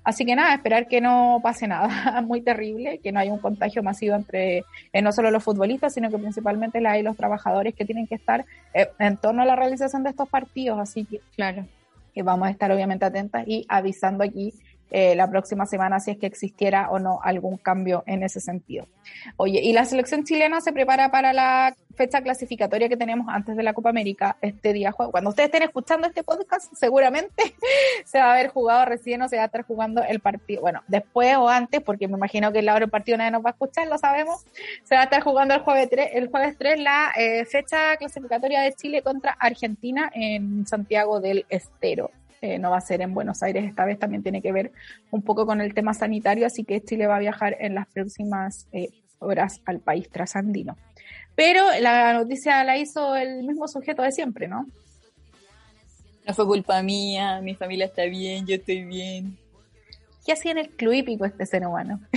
[0.08, 3.84] Así que nada, esperar que no pase nada muy terrible, que no haya un contagio
[3.84, 8.08] masivo entre eh, no solo los futbolistas, sino que principalmente la los trabajadores que tienen
[8.08, 10.80] que estar en torno a la realización de estos partidos.
[10.80, 11.66] Así que, claro,
[12.16, 14.54] que vamos a estar obviamente atentas y avisando aquí
[14.92, 18.88] eh, la próxima semana si es que existiera o no algún cambio en ese sentido.
[19.38, 23.64] Oye, y la selección chilena se prepara para la fecha clasificatoria que tenemos antes de
[23.64, 27.56] la Copa América este día Cuando ustedes estén escuchando este podcast, seguramente
[28.06, 30.62] se va a haber jugado recién o se va a estar jugando el partido.
[30.62, 33.50] Bueno, después o antes, porque me imagino que la hora del partido nadie nos va
[33.50, 34.46] a escuchar, lo sabemos.
[34.84, 38.62] Se va a estar jugando el jueves 3, el jueves 3 la eh, fecha clasificatoria
[38.62, 42.12] de Chile contra Argentina en Santiago del Estero.
[42.48, 44.72] Eh, no va a ser en Buenos Aires esta vez, también tiene que ver
[45.12, 48.68] un poco con el tema sanitario, así que Chile va a viajar en las próximas
[48.72, 50.78] eh, horas al país trasandino.
[51.36, 54.66] Pero la noticia la hizo el mismo sujeto de siempre, ¿no?
[56.26, 59.38] No fue culpa mía, mi familia está bien, yo estoy bien.
[60.26, 62.00] ¿Qué hacía en el club hípico este ser humano?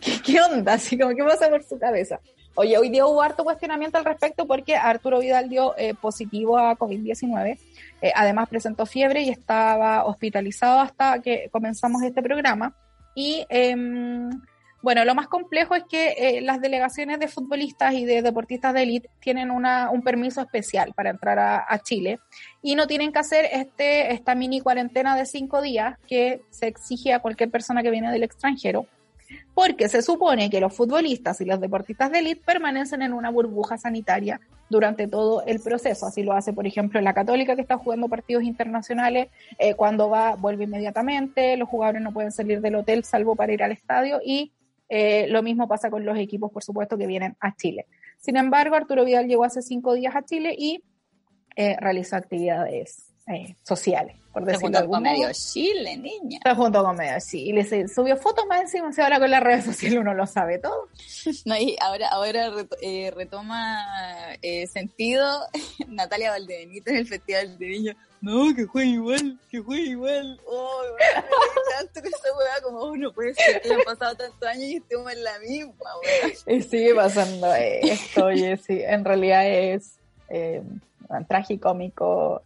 [0.00, 0.74] ¿Qué, ¿Qué onda?
[0.74, 2.20] Así como, ¿qué pasa por su cabeza?
[2.58, 6.74] Oye, hoy día hubo harto cuestionamiento al respecto porque Arturo Vidal dio eh, positivo a
[6.74, 7.58] COVID-19.
[8.00, 12.74] Eh, además presentó fiebre y estaba hospitalizado hasta que comenzamos este programa.
[13.14, 14.30] Y em,
[14.80, 18.84] bueno, lo más complejo es que eh, las delegaciones de futbolistas y de deportistas de
[18.84, 22.20] élite tienen una, un permiso especial para entrar a, a, Chile
[22.62, 27.12] y no tienen que hacer este, esta mini cuarentena de cinco días que se exige
[27.12, 28.86] a cualquier persona que viene del extranjero
[29.54, 33.78] porque se supone que los futbolistas y los deportistas de élite permanecen en una burbuja
[33.78, 36.06] sanitaria durante todo el proceso.
[36.06, 40.34] Así lo hace, por ejemplo, la Católica que está jugando partidos internacionales, eh, cuando va,
[40.34, 44.52] vuelve inmediatamente, los jugadores no pueden salir del hotel salvo para ir al estadio y
[44.88, 47.86] eh, lo mismo pasa con los equipos, por supuesto, que vienen a Chile.
[48.18, 50.82] Sin embargo, Arturo Vidal llegó hace cinco días a Chile y
[51.56, 55.14] eh, realizó actividades eh, sociales, por decirlo de algún con modo.
[55.14, 56.38] medio Chile, niña.
[56.38, 59.64] Está junto con medio Chile, se subió fotos más encima, se ahora con las redes
[59.64, 60.88] sociales uno lo sabe todo.
[61.44, 63.78] No, y ahora, ahora eh, retoma
[64.42, 65.40] eh, sentido
[65.88, 67.96] Natalia Valdebenito en el Festival de Niños.
[68.20, 70.40] No, que juegue igual, que juegue igual.
[70.46, 70.82] Oh,
[71.78, 74.76] tanto que esa weá como, oh, no puede ser que hayan pasado tantos años y
[74.76, 76.56] estemos en la misma, weá.
[76.56, 80.62] Y sigue pasando esto, oye, sí, en realidad es eh,
[81.28, 82.42] tragicómico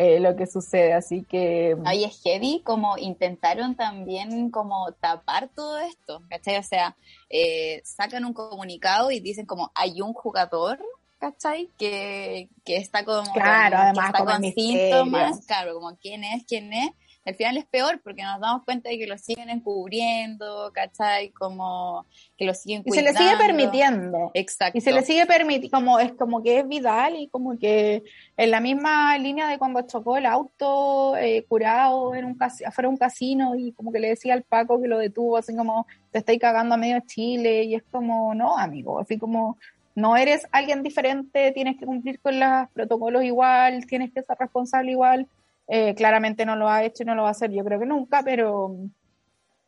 [0.00, 5.80] eh, lo que sucede, así que Ahí es heavy, como intentaron también como tapar todo
[5.80, 6.56] esto, ¿cachai?
[6.56, 6.96] O sea,
[7.28, 10.78] eh, sacan un comunicado y dicen como hay un jugador,
[11.18, 11.70] ¿cachai?
[11.76, 16.44] Que, que está como, Claro, además que está como con síntomas, claro, como quién es,
[16.46, 16.90] quién es.
[17.28, 21.28] Al final es peor porque nos damos cuenta de que lo siguen encubriendo, ¿cachai?
[21.30, 23.30] Como que lo siguen y se le cuidando.
[23.30, 24.30] sigue permitiendo.
[24.34, 24.78] Exacto.
[24.78, 28.02] Y se le sigue permitiendo, como es como que es Vidal y como que
[28.36, 32.88] en la misma línea de cuando chocó el auto eh, curado en un casi- afuera
[32.88, 35.86] de un casino y como que le decía al Paco que lo detuvo, así como
[36.10, 39.58] te estáis cagando a medio Chile y es como, no, amigo, así como
[39.94, 44.92] no eres alguien diferente, tienes que cumplir con los protocolos igual, tienes que ser responsable
[44.92, 45.26] igual.
[45.68, 47.86] Eh, claramente no lo ha hecho y no lo va a hacer, yo creo que
[47.86, 48.74] nunca, pero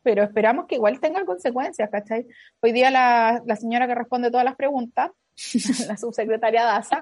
[0.03, 2.25] pero esperamos que igual tenga consecuencias, ¿cachai?
[2.59, 5.11] Hoy día la, la señora que responde todas las preguntas,
[5.87, 6.99] la subsecretaria Daza,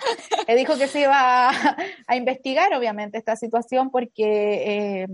[0.47, 1.49] eh, dijo que se iba
[2.07, 5.07] a, investigar, obviamente, esta situación porque eh,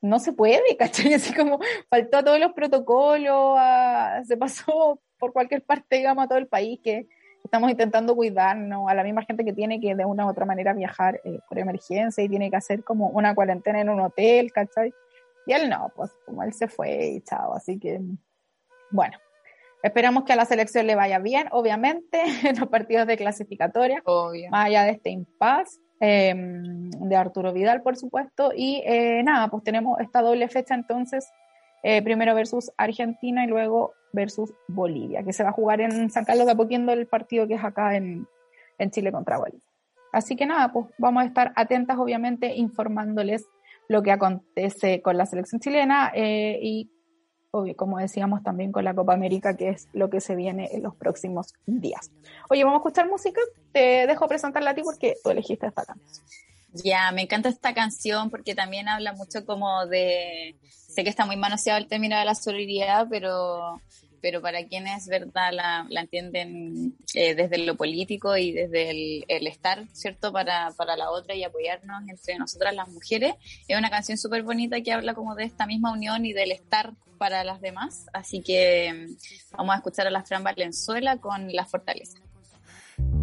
[0.00, 1.14] no se puede, ¿cachai?
[1.14, 6.28] Así como faltó a todos los protocolos, a- se pasó por cualquier parte, digamos, a
[6.28, 7.06] todo el país que
[7.46, 10.72] estamos intentando cuidarnos, a la misma gente que tiene que de una u otra manera
[10.72, 14.92] viajar eh, por emergencia y tiene que hacer como una cuarentena en un hotel, ¿cachai?
[15.46, 18.00] Y él no, pues como él se fue y chao, así que
[18.90, 19.18] bueno,
[19.82, 24.50] esperamos que a la selección le vaya bien, obviamente, en los partidos de clasificatoria, Obvio.
[24.50, 29.62] más allá de este impasse eh, de Arturo Vidal, por supuesto, y eh, nada, pues
[29.64, 31.30] tenemos esta doble fecha entonces,
[31.88, 36.24] eh, primero versus Argentina y luego versus Bolivia, que se va a jugar en San
[36.24, 38.26] Carlos de Apoquindo, el partido que es acá en,
[38.76, 39.62] en Chile contra Bolivia.
[40.12, 43.46] Así que nada, pues vamos a estar atentas, obviamente, informándoles
[43.88, 46.90] lo que acontece con la selección chilena eh, y,
[47.52, 50.82] obvio, como decíamos, también con la Copa América, que es lo que se viene en
[50.82, 52.10] los próximos días.
[52.50, 53.40] Oye, vamos a escuchar música.
[53.70, 56.26] Te dejo presentarla a ti porque tú elegiste esta canción.
[56.72, 60.56] Ya, me encanta esta canción porque también habla mucho como de,
[60.96, 63.82] sé que está muy manoseado el término de la solidaridad, pero,
[64.22, 69.46] pero para quienes, verdad, la, la entienden eh, desde lo político y desde el, el
[69.46, 73.34] estar, ¿cierto?, para, para la otra y apoyarnos entre nosotras las mujeres,
[73.68, 76.94] es una canción súper bonita que habla como de esta misma unión y del estar
[77.18, 79.08] para las demás, así que
[79.52, 82.18] vamos a escuchar a la Fran Valenzuela con La Fortaleza.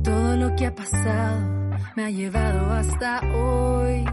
[0.04, 4.06] Todo lo que ha pasado me ha llevado hasta hoy.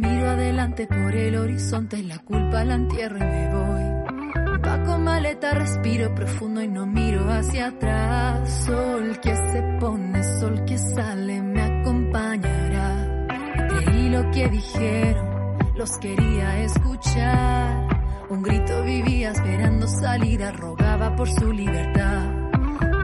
[0.00, 4.60] Miro adelante por el horizonte, la culpa la entierro y me voy.
[4.62, 8.48] Paco maleta, respiro profundo y no miro hacia atrás.
[8.64, 13.26] Sol que se pone, sol que sale, me acompañará.
[13.68, 17.88] Creí lo que dijeron, los quería escuchar.
[18.30, 22.26] Un grito vivía esperando salida, rogaba por su libertad.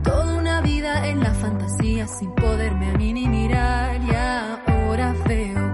[0.02, 5.65] Toda una vida en la fantasía sin poderme a mí ni mirar y ahora veo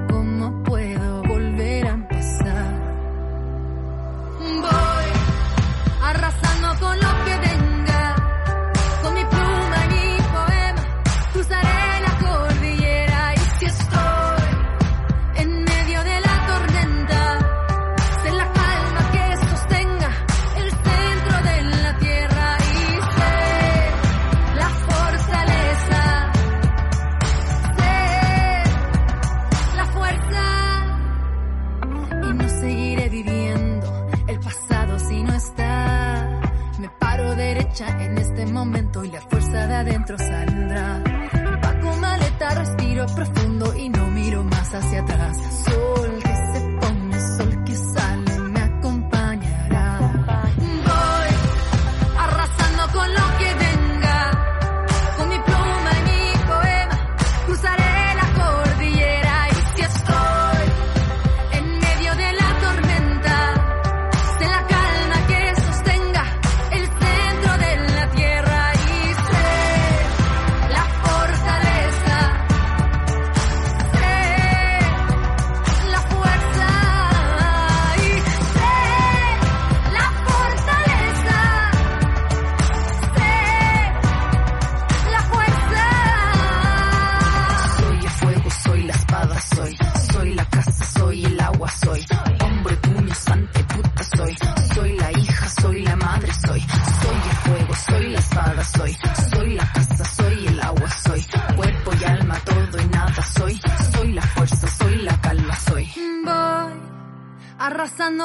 [44.75, 45.12] hacia atrás.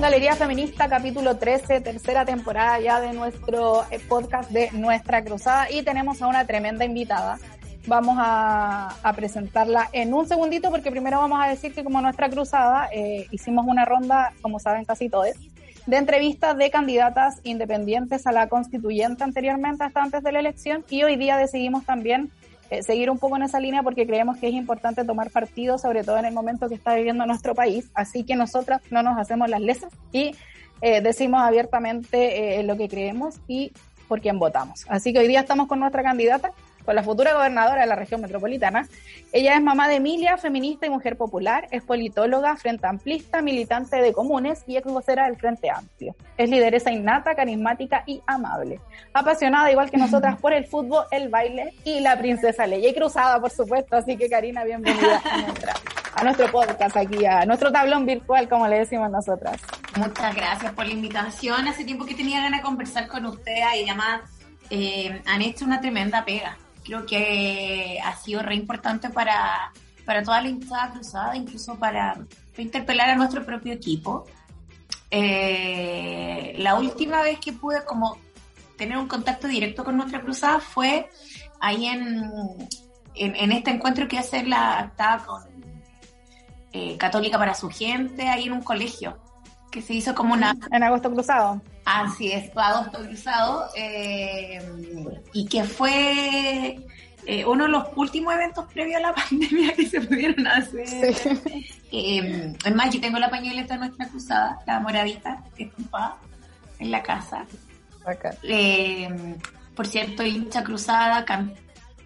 [0.00, 5.82] Galería Feminista, capítulo 13, tercera temporada ya de nuestro eh, podcast de Nuestra Cruzada y
[5.82, 7.38] tenemos a una tremenda invitada.
[7.86, 12.30] Vamos a, a presentarla en un segundito porque primero vamos a decir que como Nuestra
[12.30, 15.36] Cruzada eh, hicimos una ronda, como saben casi todos,
[15.86, 21.02] de entrevistas de candidatas independientes a la constituyente anteriormente, hasta antes de la elección y
[21.02, 22.30] hoy día decidimos también
[22.70, 26.04] eh, seguir un poco en esa línea porque creemos que es importante tomar partido, sobre
[26.04, 27.90] todo en el momento que está viviendo nuestro país.
[27.94, 30.36] Así que nosotras no nos hacemos las lesas y
[30.80, 33.72] eh, decimos abiertamente eh, lo que creemos y
[34.06, 34.84] por quién votamos.
[34.88, 36.52] Así que hoy día estamos con nuestra candidata,
[36.84, 38.88] con la futura gobernadora de la región metropolitana.
[39.32, 44.12] Ella es mamá de Emilia, feminista y mujer popular, es politóloga, frente amplista, militante de
[44.12, 46.14] comunes y ex vocera del Frente Amplio.
[46.36, 48.80] Es lideresa innata, carismática y amable.
[49.12, 52.90] Apasionada, igual que nosotras, por el fútbol, el baile y la princesa Leia.
[52.90, 53.96] Y cruzada, por supuesto.
[53.96, 55.74] Así que, Karina, bienvenida a, nuestra,
[56.14, 59.60] a nuestro podcast aquí, a nuestro tablón virtual, como le decimos nosotras.
[59.96, 61.68] Muchas gracias por la invitación.
[61.68, 64.22] Hace tiempo que tenía ganas de conversar con ustedes y además
[64.70, 66.56] eh, han hecho una tremenda pega.
[66.90, 69.72] Creo que ha sido re importante para,
[70.04, 72.18] para toda la hinchada cruzada, incluso para,
[72.58, 74.26] interpelar a nuestro propio equipo.
[75.08, 78.18] Eh, la última vez que pude como
[78.76, 81.08] tener un contacto directo con nuestra cruzada fue
[81.60, 82.28] ahí en,
[83.14, 85.44] en, este encuentro que hacer la estaba con
[86.72, 89.16] eh, Católica para su gente, ahí en un colegio,
[89.70, 90.56] que se hizo como una...
[90.72, 91.62] En agosto cruzado.
[91.92, 94.60] Así es, agosto cruzado, eh,
[95.32, 96.78] y que fue
[97.26, 101.14] eh, uno de los últimos eventos previos a la pandemia que se pudieron hacer.
[101.14, 101.66] Sí.
[101.92, 105.70] Eh, es más, yo tengo la pañoleta de nuestra cruzada, la moradita, que es
[106.78, 107.44] en la casa.
[108.04, 108.34] Bacán.
[108.44, 109.08] Eh,
[109.74, 111.24] por cierto, hincha cruzada,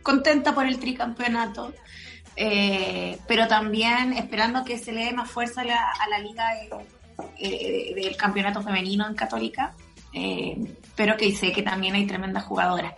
[0.02, 1.72] contenta por el tricampeonato,
[2.36, 6.48] eh, pero también esperando que se le dé más fuerza a la, a la liga
[6.54, 6.84] de-
[7.38, 9.74] eh, del campeonato femenino en Católica,
[10.12, 10.56] eh,
[10.96, 12.94] pero que sé que también hay tremendas jugadoras.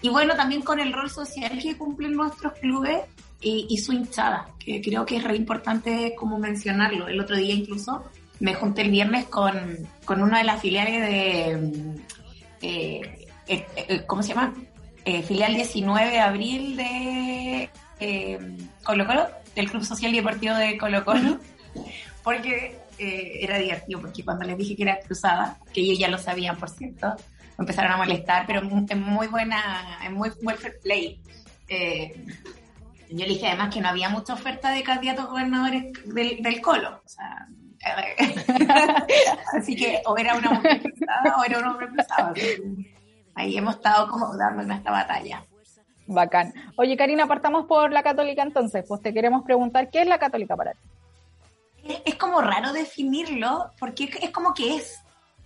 [0.00, 3.00] Y bueno, también con el rol social que cumplen nuestros clubes
[3.40, 7.08] y, y su hinchada, que creo que es re importante como mencionarlo.
[7.08, 8.04] El otro día incluso
[8.40, 9.58] me junté el viernes con,
[10.04, 11.98] con una de las filiales de,
[12.62, 14.54] eh, eh, eh, ¿cómo se llama?
[15.04, 20.76] Eh, filial 19 de abril de eh, Colo Colo, del Club Social y Deportivo de
[20.76, 21.38] Colo Colo,
[22.22, 26.18] porque eh, era divertido, porque cuando les dije que era cruzada, que ellos ya lo
[26.18, 27.14] sabían, por cierto,
[27.56, 31.20] me empezaron a molestar, pero en muy buena, en muy buen fair play.
[31.68, 32.24] Eh,
[33.10, 37.00] yo le dije además que no había mucha oferta de candidatos gobernadores del, del Colo.
[37.04, 37.48] O sea,
[39.56, 42.34] así que o era una mujer cruzada o era un hombre cruzado.
[43.34, 45.44] Ahí hemos estado como dando esta batalla.
[46.06, 46.52] Bacán.
[46.76, 48.84] Oye, Karina, partamos por la católica entonces.
[48.88, 50.78] Pues te queremos preguntar, ¿qué es la católica para ti?
[52.04, 55.00] Es, como raro definirlo porque es- es como que es.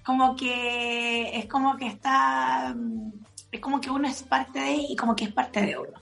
[0.04, 2.74] Como que es como que está.
[3.52, 6.00] Es como que uno es parte de y como que es parte de uno.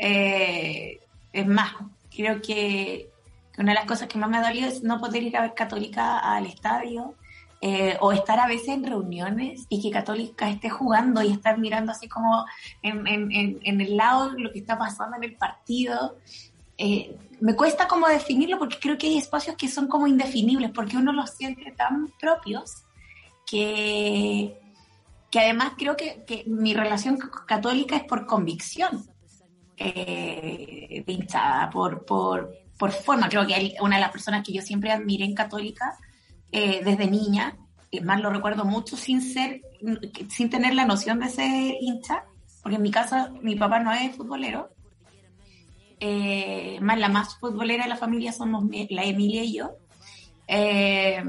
[0.00, 1.00] Eh,
[1.32, 1.74] es más,
[2.14, 3.10] creo que
[3.58, 5.54] una de las cosas que más me ha dolido es no poder ir a ver
[5.54, 7.14] Católica al estadio
[7.62, 11.92] eh, o estar a veces en reuniones y que Católica esté jugando y estar mirando
[11.92, 12.44] así como
[12.82, 13.06] en,
[13.80, 16.16] el lado lo que está pasando en el partido.
[16.78, 20.96] Eh, me cuesta como definirlo porque creo que hay espacios que son como indefinibles porque
[20.96, 22.84] uno los siente tan propios
[23.46, 24.58] que,
[25.30, 29.04] que además creo que, que mi relación católica es por convicción,
[29.76, 31.04] eh,
[31.72, 33.28] por, por, por forma.
[33.28, 35.96] Creo que una de las personas que yo siempre admiré en católica
[36.52, 37.56] eh, desde niña,
[38.02, 39.62] más lo recuerdo mucho sin ser,
[40.28, 42.24] sin tener la noción de ser hincha,
[42.62, 44.70] porque en mi casa mi papá no es futbolero,
[46.00, 49.76] eh, la más futbolera de la familia somos la Emilia y yo.
[50.48, 51.22] Eh,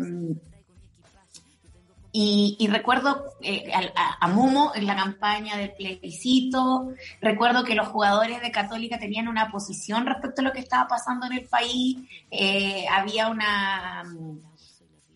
[2.20, 3.26] y, recuerdo
[3.76, 6.90] a, a, Mumo en la campaña del plebiscito,
[7.22, 11.28] recuerdo que los jugadores de Católica tenían una posición respecto a lo que estaba pasando
[11.28, 11.98] en el país,
[12.92, 14.04] había una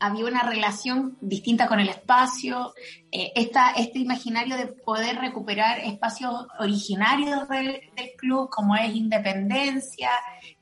[0.01, 2.73] había una relación distinta con el espacio,
[3.11, 7.79] eh, este imaginario de poder recuperar espacios originarios del,
[8.17, 10.09] club, como es independencia.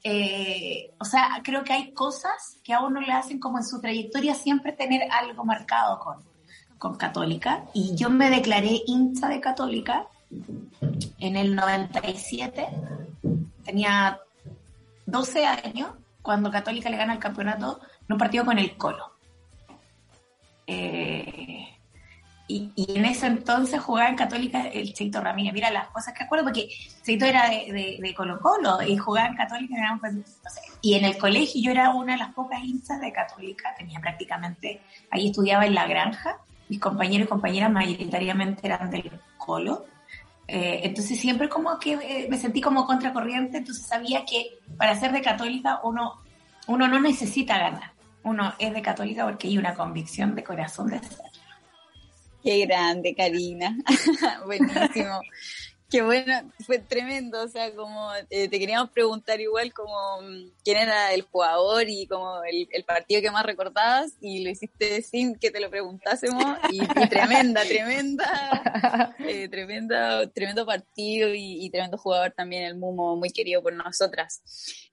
[0.04, 3.80] Eh, o sea, creo que hay cosas que a uno le hacen como en su
[3.80, 6.18] trayectoria siempre tener algo marcado con,
[6.78, 7.64] con Católica.
[7.74, 10.06] Y yo me declaré hincha de Católica
[11.18, 12.68] en el 97,
[13.64, 14.20] tenía
[15.06, 19.09] 12 años, cuando Católica le gana el campeonato en un partido con el Colo.
[20.72, 21.68] Eh,
[22.48, 25.54] y, en ese entonces jugaba en Católica el Cheito Ramírez.
[25.54, 26.70] Mira las cosas que acuerdo, porque
[27.04, 29.76] Cheito era de, Colo Colo y jugaba en Católica.
[30.82, 33.74] y en el colegio yo era una de las pocas hinchas de Católica.
[33.78, 36.38] Tenía prácticamente, ahí estudiaba en la granja.
[36.70, 39.86] Mis compañeros y compañeras mayoritariamente eran del Colo.
[40.48, 45.12] Eh, entonces siempre como que eh, me sentí como contracorriente, entonces sabía que para ser
[45.12, 46.22] de católica uno,
[46.68, 51.00] uno no necesita ganar uno es de católica porque hay una convicción de corazón de
[51.00, 51.18] ser.
[52.44, 53.76] Qué grande, Karina.
[54.46, 55.22] Buenísimo.
[55.90, 56.34] Qué bueno,
[56.68, 61.24] fue tremendo, o sea, como eh, te queríamos preguntar igual como mm, quién era el
[61.24, 65.72] jugador y como el, partido que más recordabas y lo hiciste sin que te lo
[65.72, 66.78] preguntásemos y,
[67.08, 73.74] tremenda, tremenda, eh, tremenda, tremendo partido y, tremendo jugador también el Mumo, muy querido por
[73.74, 74.44] nosotras.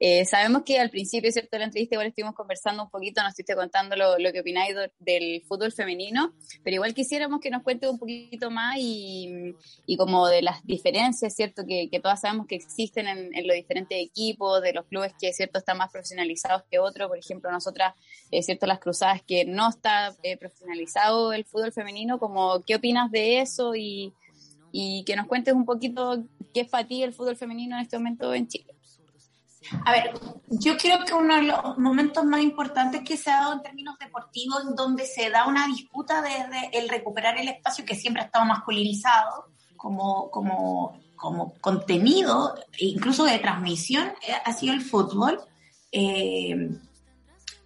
[0.01, 1.51] Eh, sabemos que al principio, ¿cierto?
[1.53, 4.75] De la entrevista igual estuvimos conversando un poquito, nos estuviste contando lo, lo que opináis
[4.99, 6.35] del fútbol femenino,
[6.65, 11.35] pero igual quisiéramos que nos cuentes un poquito más y, y como de las diferencias,
[11.35, 11.65] ¿cierto?
[11.67, 15.59] Que, todas sabemos que existen en, los diferentes equipos, de los clubes que, ¿cierto?
[15.59, 17.09] Están más profesionalizados que otros.
[17.09, 17.95] Por ejemplo, nosotras,
[18.31, 18.67] eh, ¿cierto?
[18.67, 23.75] Las cruzadas que no está eh, profesionalizado el fútbol femenino, como, ¿qué opinas de eso?
[23.75, 24.13] Y,
[24.73, 26.25] y que nos cuentes un poquito
[26.55, 28.73] qué es para ti el fútbol femenino en este momento en Chile.
[29.85, 30.13] A ver,
[30.49, 33.99] yo creo que uno de los momentos más importantes que se ha dado en términos
[33.99, 38.45] deportivos, donde se da una disputa desde el recuperar el espacio que siempre ha estado
[38.45, 45.41] masculinizado, como, como, como contenido, incluso de transmisión, eh, ha sido el fútbol.
[45.93, 46.71] Eh,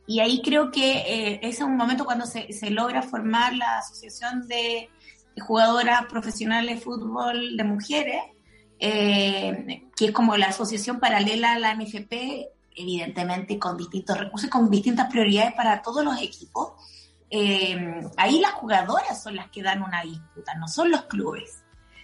[0.07, 4.49] y ahí creo que eh, es un momento cuando se, se, logra formar la Asociación
[4.49, 4.89] de
[5.41, 8.23] Jugadoras Profesionales de Fútbol de Mujeres,
[8.79, 15.11] que es como la asociación paralela a la NFP, evidentemente con distintos recursos, con distintas
[15.11, 16.73] prioridades para todos los equipos.
[18.17, 21.63] ahí las jugadoras son las que dan una disputa, no son los clubes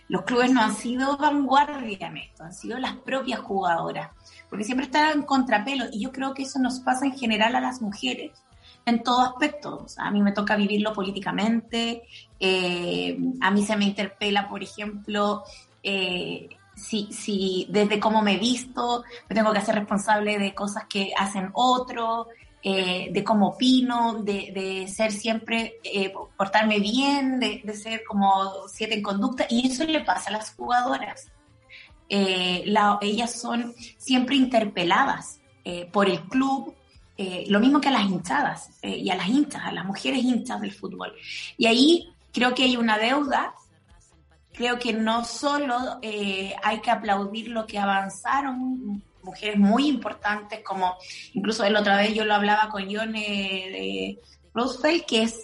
[0.09, 4.11] los clubes no han sido vanguardia en esto, han sido las propias jugadoras,
[4.49, 7.61] porque siempre están en contrapelo y yo creo que eso nos pasa en general a
[7.61, 8.33] las mujeres
[8.85, 9.85] en todo aspecto.
[9.99, 12.05] a mí me toca vivirlo políticamente,
[12.39, 15.43] eh, a mí se me interpela, por ejemplo,
[15.83, 21.13] eh, si, si desde cómo me visto, me tengo que hacer responsable de cosas que
[21.19, 22.29] hacen otros,
[22.69, 29.05] eh, de cómo opino, de, ser siempre, eh, portarme bien, de, ser como siete en
[29.05, 31.31] conducta, y eso le pasa a las jugadoras.
[32.09, 32.65] Eh,
[33.03, 35.39] ellas son siempre interpeladas
[35.93, 36.75] por el club,
[37.47, 40.73] lo mismo que a las hinchadas y a las hinchas, a las mujeres hinchas del
[40.73, 41.13] fútbol.
[41.57, 43.55] Y ahí creo que hay una deuda
[44.53, 50.97] creo que no solo hay que aplaudir lo que avanzaron mujeres muy importantes, como
[51.35, 54.21] incluso la otra vez yo lo hablaba con Yone de
[54.55, 55.41] Roosevelt, que es,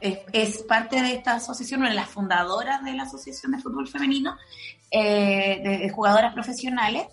[0.00, 4.36] es, parte de esta asociación, una de las fundadoras de la Asociación de Fútbol Femenino,
[4.90, 7.06] eh, de, jugadoras profesionales.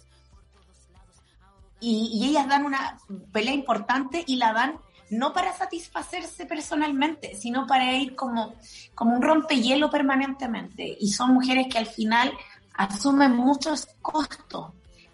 [1.79, 2.99] Y, ellas dan una
[3.31, 4.75] pelea importante y la dan
[5.09, 8.53] no para satisfacerse personalmente, sino para ir como,
[8.93, 10.97] como un rompehielo permanentemente.
[10.99, 12.31] Y son mujeres que al final
[12.75, 14.71] asumen muchos costos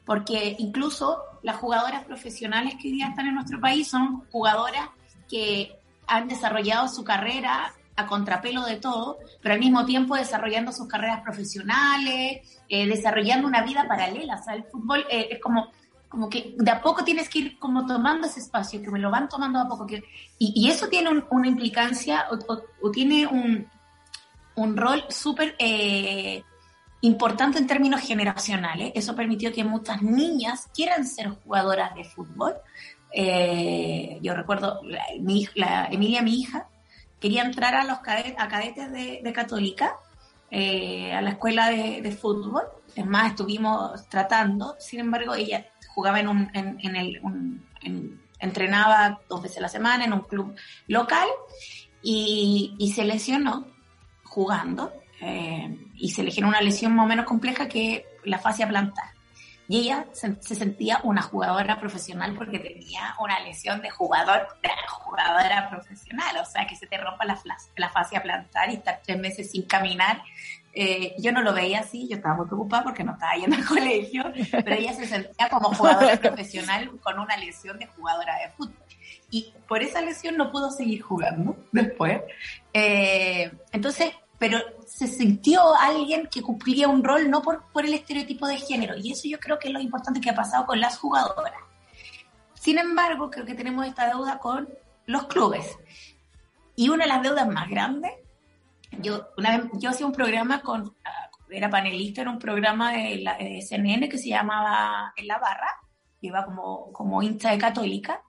[0.08, 4.90] porque incluso las jugadoras profesionales que hoy día están en nuestro país son jugadoras
[5.30, 5.78] que
[6.08, 11.22] han desarrollado su carrera a contrapelo de todo, pero al mismo tiempo desarrollando sus carreras
[11.24, 14.38] profesionales, eh, desarrollando una vida paralela.
[14.40, 15.72] O sea, el fútbol eh, es como,
[16.08, 19.12] como que de a poco tienes que ir como tomando ese espacio, que me lo
[19.12, 19.86] van tomando a poco.
[19.86, 20.04] Que,
[20.40, 22.28] y, eso tiene una implicancia
[22.82, 23.68] o, tiene un,
[24.56, 26.44] un rol súper eh,
[27.02, 28.92] importante en términos generacionales.
[28.96, 32.56] Eso permitió que muchas niñas quieran ser jugadoras de fútbol.
[34.22, 34.82] yo recuerdo,
[35.12, 36.68] Emilia, mi hija,
[37.20, 39.96] quería entrar a los cadetes, a cadetes de, Católica,
[40.52, 42.64] eh, a la escuela de, fútbol.
[42.96, 49.62] Es más, estuvimos tratando, sin embargo, ella jugaba en un, en, entrenaba dos veces a
[49.62, 50.56] la semana en un club
[50.88, 51.28] local
[52.02, 53.68] y, se lesionó
[54.24, 58.68] jugando eh, y se le generó una lesión más o menos compleja que la fascia
[58.68, 59.18] plantar
[59.70, 65.70] y ella se, sentía una jugadora profesional porque tenía una lesión de jugador, de jugadora
[65.70, 67.38] profesional, o sea, que se te rompa la,
[67.76, 70.22] la fascia plantar y estar tres meses sin caminar.
[70.74, 73.66] Eh, yo no lo veía así, yo estaba muy preocupada porque no estaba yendo al
[73.66, 78.84] colegio, pero ella se sentía como jugadora profesional con una lesión de jugadora de fútbol.
[79.30, 82.22] Y por esa lesión no pudo seguir jugando después.
[82.72, 88.48] Eh, entonces, pero se sintió alguien que cumplía un rol no por, por el estereotipo
[88.48, 88.96] de género.
[88.98, 91.54] Y eso yo creo que es lo importante que ha pasado con las jugadoras.
[92.54, 94.68] Sin embargo, creo que tenemos esta deuda con
[95.06, 95.78] los clubes.
[96.76, 98.12] Y una de las deudas más grandes,
[99.00, 103.18] yo, una vez, yo hacía un programa con, ah, era panelista en un programa de,
[103.18, 105.70] la, CNN que se llamaba En la Barra,
[106.22, 108.22] iba como, como hincha de católica,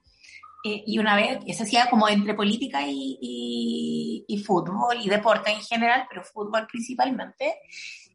[0.68, 5.60] eh, y una vez, se hacía como entre política y, y, fútbol y deporte en
[5.60, 7.60] general, pero fútbol principalmente.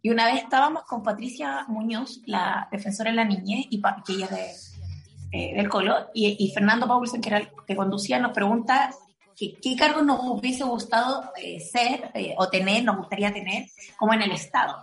[0.01, 4.25] Y una vez estábamos con Patricia Muñoz, la defensora de la niñez, y que ella
[4.25, 4.75] es
[5.31, 8.93] de, eh, del Colo, y, Fernando Paulsen, que era el que conducía, nos pregunta
[9.35, 14.31] qué, cargo nos hubiese gustado eh, ser o tener, nos gustaría tener, como en el
[14.31, 14.77] Estado.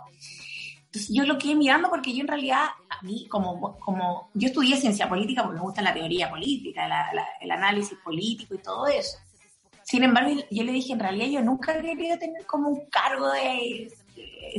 [0.91, 4.75] Entonces yo lo quedé mirando porque yo en realidad, a mí, como, como yo estudié
[4.75, 6.85] ciencia política porque me gusta la teoría política,
[7.39, 9.17] el análisis político y todo eso.
[9.83, 13.31] Sin embargo, yo le dije, en realidad yo nunca he querido tener como un cargo
[13.31, 13.89] de,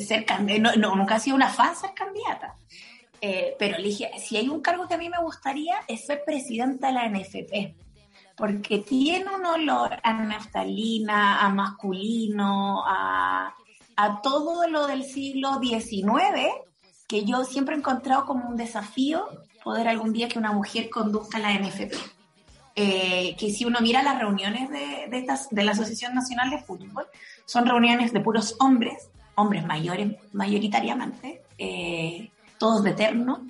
[0.01, 2.57] ser candidata, no, nunca he sido una fan ser candidata.
[3.21, 6.23] Eh, pero le dije, si hay un cargo que a mí me gustaría es ser
[6.25, 7.75] presidenta de la NFP,
[8.39, 13.55] porque tiene un olor a naftalina, a masculino, a
[13.97, 16.49] a todo lo del siglo XIX,
[17.09, 19.27] que yo siempre he encontrado como un desafío
[19.63, 21.95] poder algún día que una mujer conduzca la NFP.
[22.75, 26.59] Eh, que si uno mira las reuniones de, de, estas, de la Asociación Nacional de
[26.59, 27.07] Fútbol,
[27.45, 33.47] son reuniones de puros hombres, hombres mayores mayoritariamente, eh, todos de terno,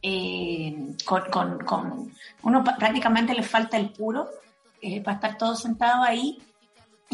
[0.00, 2.12] eh, con, con,
[2.42, 4.28] uno prácticamente le falta el puro
[5.02, 6.38] para estar todos sentados ahí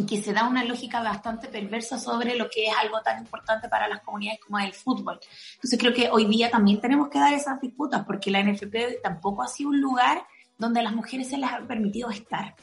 [0.00, 3.68] y que se da una lógica bastante perversa sobre lo que es algo tan importante
[3.68, 5.20] para las comunidades como el fútbol.
[5.54, 9.42] Entonces creo que hoy día también tenemos que dar esas disputas porque la NFP tampoco
[9.42, 10.22] ha sido un lugar
[10.56, 12.54] donde a las mujeres se les ha permitido estar.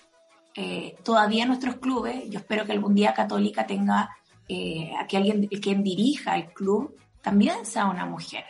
[0.56, 4.10] Eh, todavía nuestros clubes, yo espero que algún día Católica tenga
[4.50, 8.46] eh, a que alguien quien dirija el club también sea una mujer.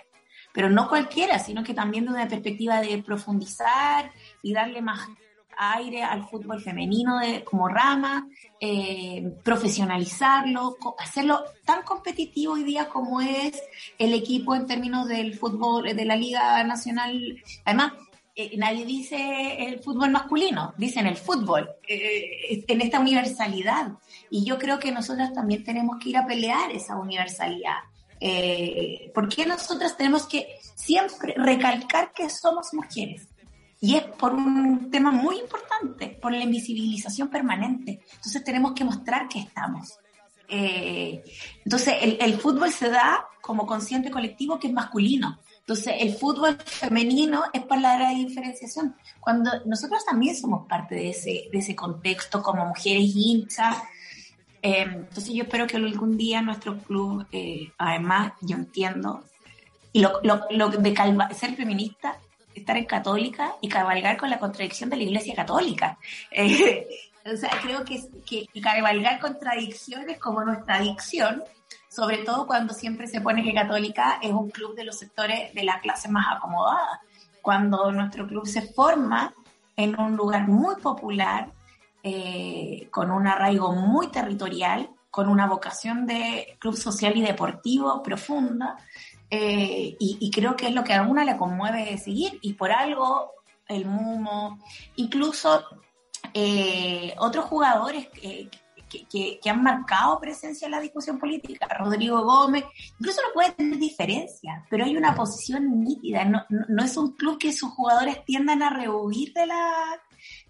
[0.53, 4.11] Pero no cualquiera, sino que también de una perspectiva de profundizar
[4.41, 5.07] y darle más
[5.57, 8.27] aire al fútbol femenino de, como rama,
[8.59, 13.61] eh, profesionalizarlo, hacerlo tan competitivo hoy día como es
[13.97, 17.41] el equipo en términos del fútbol, de la Liga Nacional.
[17.65, 17.93] Además,
[18.39, 23.93] eh, nadie dice el fútbol masculino, dicen el fútbol, eh, en esta universalidad.
[24.29, 27.79] Y yo creo que nosotras también tenemos que ir a pelear esa universalidad.
[28.19, 33.27] Eh, ¿Por qué nosotras tenemos que siempre recalcar que somos mujeres?
[33.79, 38.01] Y es por un tema muy importante, por la invisibilización permanente.
[38.15, 39.99] Entonces tenemos que mostrar que estamos.
[40.49, 41.23] Eh,
[41.65, 45.39] entonces el, fútbol se da como consciente colectivo que es masculino.
[45.59, 48.95] Entonces el fútbol femenino es para la diferenciación.
[49.19, 53.77] Cuando nosotros también somos parte de ese, de ese contexto como mujeres hinchas.
[54.61, 59.23] Eh, entonces yo espero que algún día nuestro club, eh, además yo entiendo,
[59.93, 60.95] y lo, lo, lo de
[61.35, 62.17] ser feminista
[62.59, 65.97] estar en católica y cabalgar con la contradicción de la Iglesia Católica.
[66.31, 66.87] Eh,
[67.33, 71.43] o sea, creo que, que, cabalgar contradicciones como nuestra adicción,
[71.89, 75.63] sobre todo cuando siempre se pone que católica es un club de los sectores de
[75.63, 77.01] la clase más acomodada.
[77.41, 79.33] Cuando nuestro club se forma
[79.75, 81.51] en un lugar muy popular,
[82.03, 88.77] eh, con un arraigo muy territorial, con una vocación de club social y deportivo profunda,
[89.29, 93.31] eh, y, creo que es lo que a alguna le conmueve seguir, y por algo
[93.67, 94.59] el Mumo,
[94.95, 95.63] incluso
[96.33, 98.49] eh, otros jugadores que,
[98.89, 102.63] que, han marcado presencia en la discusión política, Rodrigo Gómez,
[102.99, 107.37] incluso no puede tener diferencias, pero hay una posición nítida, no, no, es un club
[107.37, 110.01] que sus jugadores tiendan a rehuir de la,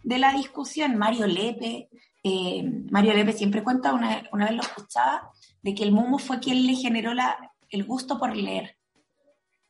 [0.03, 0.97] de la discusión.
[0.97, 1.89] Mario Lepe,
[2.23, 5.31] eh, Mario Lepe siempre cuenta, una, una vez lo escuchaba,
[5.63, 7.37] de que el Mumo fue quien le generó la,
[7.69, 8.77] el gusto por leer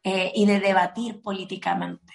[0.03, 2.13] eh, y de debatir políticamente.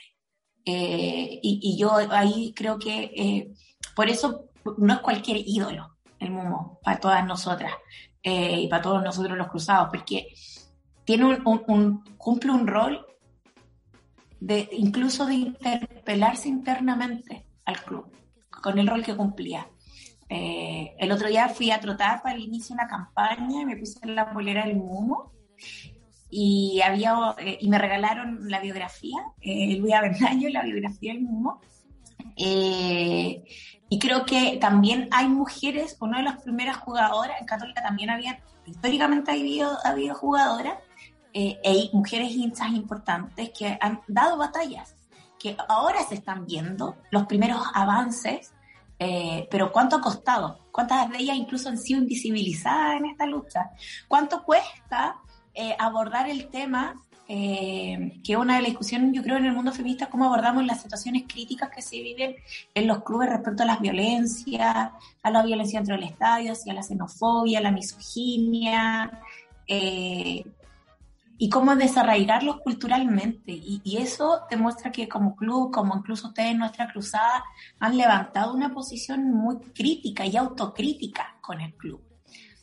[0.64, 3.52] Eh, y, yo ahí creo que
[3.96, 7.72] por eso no es cualquier ídolo el Mumo para todas nosotras
[8.22, 10.28] y para todos nosotros los cruzados, porque
[11.04, 13.04] tiene un, cumple un rol
[14.40, 18.06] de incluso de interpelarse internamente al club
[18.62, 19.68] con el rol que cumplía.
[20.28, 23.76] Eh, el otro día fui a trotar para el inicio de una campaña y me
[23.76, 25.32] puse en la bolera del Mumo
[26.30, 31.60] y, había, eh, y me regalaron la biografía, eh, Luis Avendaño, la biografía del Mumo.
[32.36, 33.44] Eh,
[33.88, 38.40] y creo que también hay mujeres, una de las primeras jugadoras, en Católica también había,
[38.66, 40.78] históricamente ha habido, ha habido jugadoras,
[41.34, 44.94] e mujeres hinchas importantes que han dado batallas,
[45.38, 48.52] que ahora se están viendo los primeros avances
[49.04, 50.60] eh, pero ¿cuánto ha costado?
[50.70, 53.70] ¿Cuántas de ellas incluso han sido invisibilizadas en esta lucha?
[54.06, 55.16] ¿Cuánto cuesta
[55.54, 59.52] eh, abordar el tema, eh, que es una de las discusiones, yo creo, en el
[59.52, 62.36] mundo feminista, cómo abordamos las situaciones críticas que se viven
[62.74, 64.90] en los clubes respecto a las violencias,
[65.22, 69.20] a la violencia dentro del estadio, hacia la xenofobia, la misoginia,
[71.42, 73.50] y cómo desarraigarlos culturalmente.
[73.50, 77.42] Y, eso demuestra que como club, como incluso ustedes en nuestra cruzada,
[77.80, 82.00] han levantado una posición muy crítica y autocrítica con el club.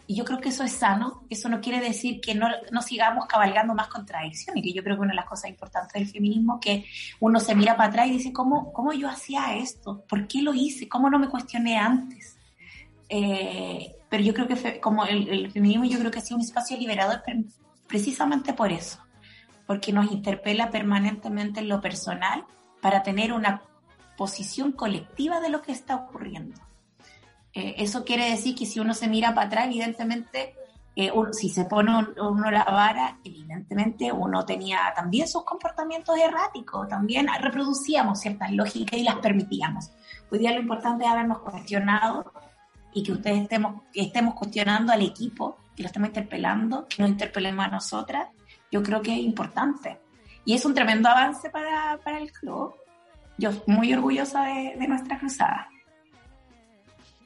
[0.10, 3.28] Y yo creo que eso es sano, eso no quiere decir que no, no sigamos
[3.28, 6.62] cabalgando más contradicciones, que yo creo que una de las cosas importantes del feminismo es
[6.66, 6.86] que
[7.20, 10.04] uno se mira para atrás y dice, ¿cómo, cómo yo hacía esto?
[10.10, 10.90] ¿Por qué lo hice?
[10.90, 12.40] ¿Cómo no me cuestioné antes?
[13.08, 16.44] Eh, pero yo creo que como el, el, feminismo yo creo que ha sido un
[16.44, 17.22] espacio liberador
[17.86, 18.98] precisamente por eso,
[19.68, 22.46] porque nos interpela permanentemente en lo personal
[22.82, 23.62] para tener una
[24.18, 26.60] posición colectiva de lo que está ocurriendo.
[27.60, 30.56] Eh, eso quiere decir que si uno se mira para atrás, evidentemente,
[30.96, 37.28] eh, si se pone uno la vara, evidentemente uno tenía también sus comportamientos erráticos, también
[37.42, 39.92] reproducíamos ciertas lógicas y las permitíamos.
[40.32, 42.32] Hoy día lo importante es habernos cuestionado
[42.94, 47.66] y que ustedes estemos, estemos cuestionando al equipo que lo estamos interpelando, que nos interpelemos
[47.66, 48.30] a nosotras,
[48.72, 50.00] yo creo que es importante.
[50.46, 52.74] Y es un tremendo avance para, para el club.
[53.38, 55.68] Yo muy orgullosa de, de nuestra cruzada.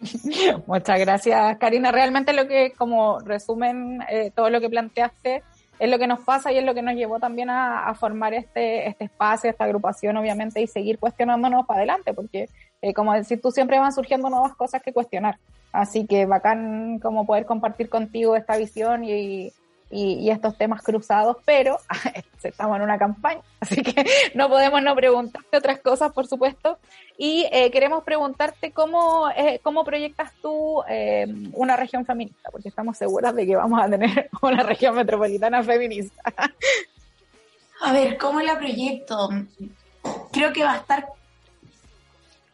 [0.67, 1.91] Muchas gracias, Karina.
[1.91, 5.43] Realmente lo que, como resumen, eh, todo lo que planteaste
[5.79, 8.33] es lo que nos pasa y es lo que nos llevó también a, a formar
[8.33, 12.47] este, este espacio, esta agrupación, obviamente, y seguir cuestionándonos para adelante, porque,
[12.81, 15.37] eh, como decir, tú siempre van surgiendo nuevas cosas que cuestionar.
[15.71, 19.51] Así que bacán como poder compartir contigo esta visión y,
[19.93, 21.77] y, estos temas cruzados, pero
[22.43, 26.77] estamos en una campaña, así que no podemos no preguntarte otras cosas, por supuesto.
[27.17, 32.97] Y eh, queremos preguntarte cómo, eh, cómo proyectas tú eh, una región feminista, porque estamos
[32.97, 36.33] seguras de que vamos a tener una región metropolitana feminista.
[37.81, 39.29] a ver, ¿cómo la proyecto?
[40.31, 41.07] Creo que va a estar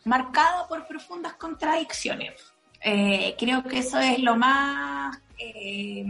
[0.03, 2.49] marcada por profundas contradicciones
[2.81, 6.05] eh, creo que eso es lo más eh,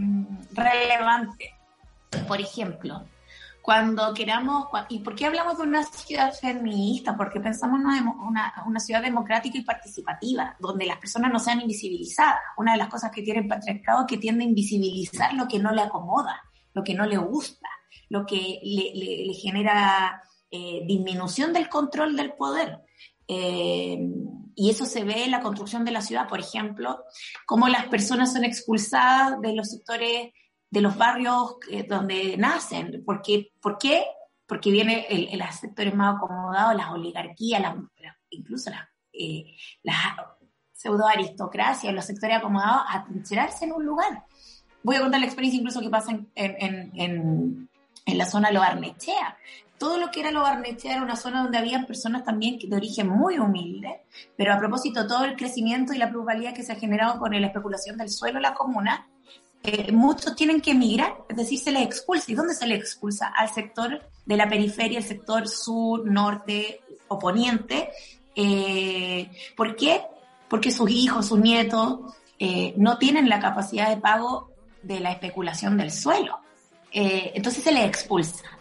[0.51, 1.55] relevante.
[2.27, 3.05] Por ejemplo,
[3.61, 7.15] cuando queramos, ¿y por qué hablamos de una ciudad feminista?
[7.15, 12.39] Porque pensamos en una, una, ciudad democrática y participativa, donde las personas no sean invisibilizadas.
[12.57, 15.59] Una de las cosas que tiene el patriarcado es que tiende a invisibilizar lo que
[15.59, 16.41] no le acomoda,
[16.73, 17.67] lo que no le gusta,
[18.09, 22.79] lo que le, genera eh, disminución del control del poder.
[23.31, 23.99] Eh,
[24.55, 27.03] y eso se ve en la construcción de la ciudad, por ejemplo,
[27.45, 30.33] cómo las personas son expulsadas de los sectores,
[30.71, 33.03] de los barrios eh, donde nacen.
[33.05, 33.53] ¿Por qué?
[33.61, 34.03] ¿Por qué?
[34.47, 37.61] Porque viene el, el sectores más acomodados, las oligarquías,
[38.31, 38.81] incluso las,
[39.13, 39.45] eh,
[39.83, 39.95] las
[40.73, 44.23] pseudo aristocracias, los sectores acomodados, a trincherarse en un lugar.
[44.81, 47.69] Voy a contar la experiencia incluso que pasa en, en, en,
[48.05, 49.37] en la zona de Loarnechea
[49.79, 53.07] todo lo que era lo Barnechea era una zona donde había personas también de origen
[53.07, 54.01] muy humilde,
[54.37, 57.47] pero a propósito todo el crecimiento y la plusvalía que se ha generado con la
[57.47, 59.07] especulación del suelo en la comuna,
[59.63, 62.31] eh, muchos tienen que emigrar, es decir, se les expulsa.
[62.31, 63.27] ¿Y dónde se les expulsa?
[63.27, 67.89] Al sector de la periferia, el sector sur, norte o poniente.
[68.35, 70.01] Eh, ¿Por qué?
[70.49, 71.99] Porque sus hijos, sus nietos
[72.37, 74.51] eh, no tienen la capacidad de pago
[74.81, 76.39] de la especulación del suelo.
[76.91, 78.58] entonces se les expulsa.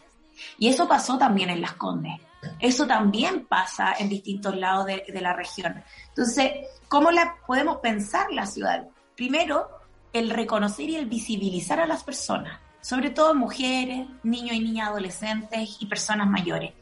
[0.59, 2.21] Y eso pasó también en Las Condes.
[2.61, 5.83] Eso también pasa en distintos lados de, la región.
[6.09, 6.53] Entonces,
[6.89, 8.87] ¿cómo la podemos pensar la ciudad?
[9.17, 9.69] Primero,
[10.13, 15.77] el reconocer y el visibilizar a las personas, sobre todo mujeres, niños y niñas adolescentes
[15.81, 16.73] y personas mayores,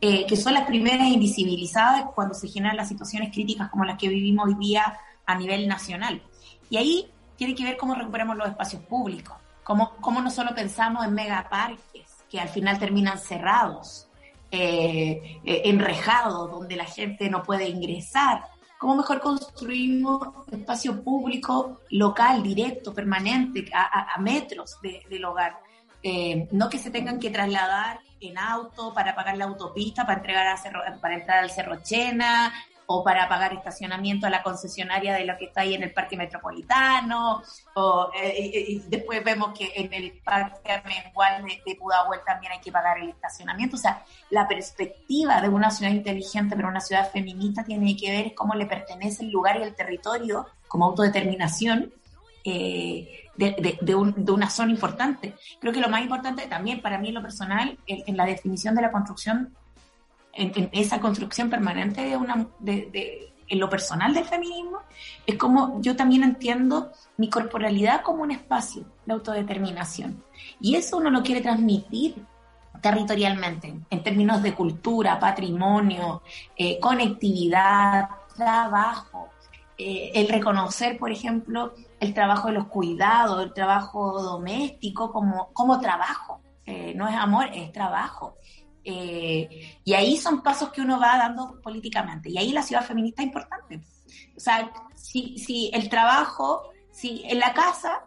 [0.00, 4.08] eh, que son las primeras invisibilizadas cuando se generan las situaciones críticas como las que
[4.08, 6.22] vivimos hoy día a nivel nacional.
[6.70, 11.04] Y ahí tiene que ver cómo recuperamos los espacios públicos, cómo, cómo no solo pensamos
[11.04, 14.08] en megaparques, que al final terminan cerrados,
[14.50, 18.44] eh, eh, enrejados, donde la gente no puede ingresar,
[18.78, 20.20] cómo mejor construimos
[20.52, 25.58] espacio público local, directo, permanente, a, metros del hogar.
[26.02, 30.46] Eh, no que se tengan que trasladar en auto para pagar la autopista, para, entregar
[30.46, 32.52] a para entrar al Cerro Chena,
[32.86, 36.16] o para pagar estacionamiento a la concesionaria de lo que está ahí en el parque
[36.16, 37.42] metropolitano,
[37.74, 42.72] o eh, después vemos que en el parque Amengual de, de Pudahuel también hay que
[42.72, 43.76] pagar el estacionamiento.
[43.76, 48.34] O sea, la perspectiva de una ciudad inteligente, pero una ciudad feminista, tiene que ver
[48.34, 51.92] cómo le pertenece el lugar y el territorio como autodeterminación.
[52.46, 55.34] Eh, de, de, una zona importante.
[55.58, 58.82] Creo que lo más importante también para mí en lo personal, en la definición de
[58.82, 59.56] la construcción
[60.36, 64.78] en, esa construcción permanente de una, de, en lo personal del feminismo,
[65.26, 70.22] es como yo también entiendo mi corporalidad como un espacio de autodeterminación.
[70.60, 72.16] Y eso uno lo quiere transmitir
[72.80, 76.22] territorialmente, en términos de cultura, patrimonio,
[76.56, 79.30] eh, conectividad, trabajo,
[79.78, 85.80] eh, el reconocer, por ejemplo, el trabajo de los cuidados, el trabajo doméstico como, como
[85.80, 86.40] trabajo.
[86.66, 88.36] Eh, no es amor, es trabajo.
[88.84, 92.30] Eh, y ahí son pasos que uno va dando políticamente.
[92.30, 93.80] Y ahí la ciudad feminista es importante.
[94.36, 98.06] O sea, si, si el trabajo, si en la casa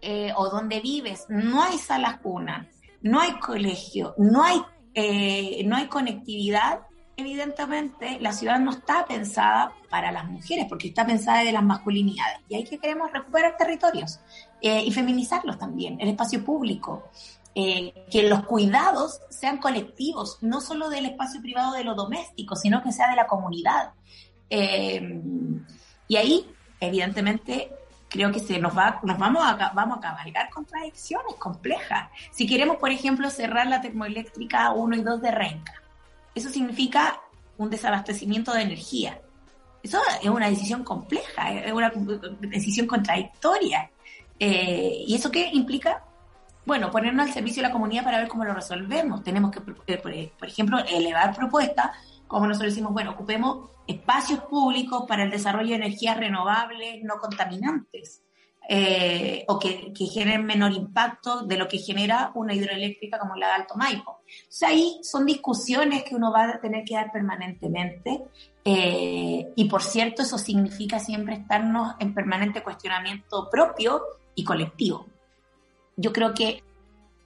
[0.00, 2.68] eh, o donde vives no hay salas cuna,
[3.00, 4.60] no hay colegio, no hay,
[4.94, 6.80] eh, no hay conectividad,
[7.16, 12.38] evidentemente la ciudad no está pensada para las mujeres, porque está pensada de las masculinidades.
[12.48, 14.20] Y ahí que queremos recuperar territorios
[14.60, 17.10] y feminizarlos también, el espacio público,
[17.54, 22.82] eh, que los cuidados sean colectivos, no solo del espacio privado de lo doméstico, sino
[22.82, 23.92] que sea de la comunidad.
[24.48, 25.20] Eh,
[26.08, 26.46] y ahí,
[26.80, 27.70] evidentemente,
[28.08, 32.10] creo que se nos va, nos vamos a, vamos a cabalgar contradicciones complejas.
[32.30, 35.74] Si queremos, por ejemplo, cerrar la termoeléctrica 1 y 2 de Renca,
[36.34, 37.20] eso significa
[37.58, 39.20] un desabastecimiento de energía.
[39.82, 41.90] Eso es una decisión compleja, es una
[42.40, 43.90] decisión contradictoria.
[44.38, 46.04] Eh, ¿Y eso qué implica?
[46.64, 49.22] Bueno, ponernos al servicio de la comunidad para ver cómo lo resolvemos.
[49.22, 49.60] Tenemos que,
[49.92, 51.90] eh, por ejemplo, elevar propuestas,
[52.26, 58.22] como nosotros decimos, bueno, ocupemos espacios públicos para el desarrollo de energías renovables no contaminantes.
[58.68, 63.52] Eh, o que, generen menor impacto de lo que genera una hidroeléctrica como la de
[63.54, 64.20] Alto Maipo.
[64.48, 68.22] Sea, ahí son discusiones que uno va a tener que dar permanentemente
[68.64, 74.00] eh, y por cierto eso significa siempre estarnos en permanente cuestionamiento propio
[74.36, 75.06] y colectivo
[75.96, 76.62] yo creo que,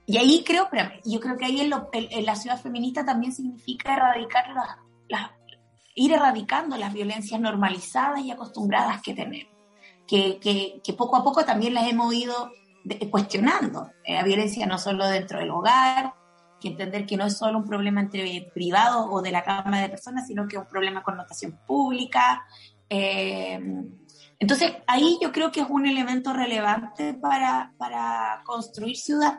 [0.07, 1.71] y ahí creo, pero yo creo que ahí en,
[2.27, 4.47] la ciudad feminista también significa erradicar
[5.09, 5.31] las,
[5.95, 9.53] ir erradicando las violencias normalizadas y acostumbradas que tenemos,
[10.07, 10.39] que,
[10.83, 12.51] que, poco a poco también las hemos ido
[13.11, 13.91] cuestionando.
[14.05, 16.15] Eh, la violencia no solo dentro del hogar,
[16.61, 19.89] que entender que no es solo un problema entre privados o de la Cámara de
[19.89, 22.47] Personas, sino que es un problema con notación pública.
[22.89, 23.61] Eh,
[24.39, 29.39] entonces, ahí yo creo que es un elemento relevante para, para construir ciudad.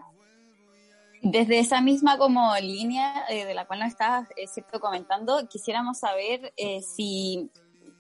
[1.21, 5.99] Desde esa misma como línea eh, de la cual nos estabas eh, cierto, comentando, quisiéramos
[5.99, 7.49] saber eh, si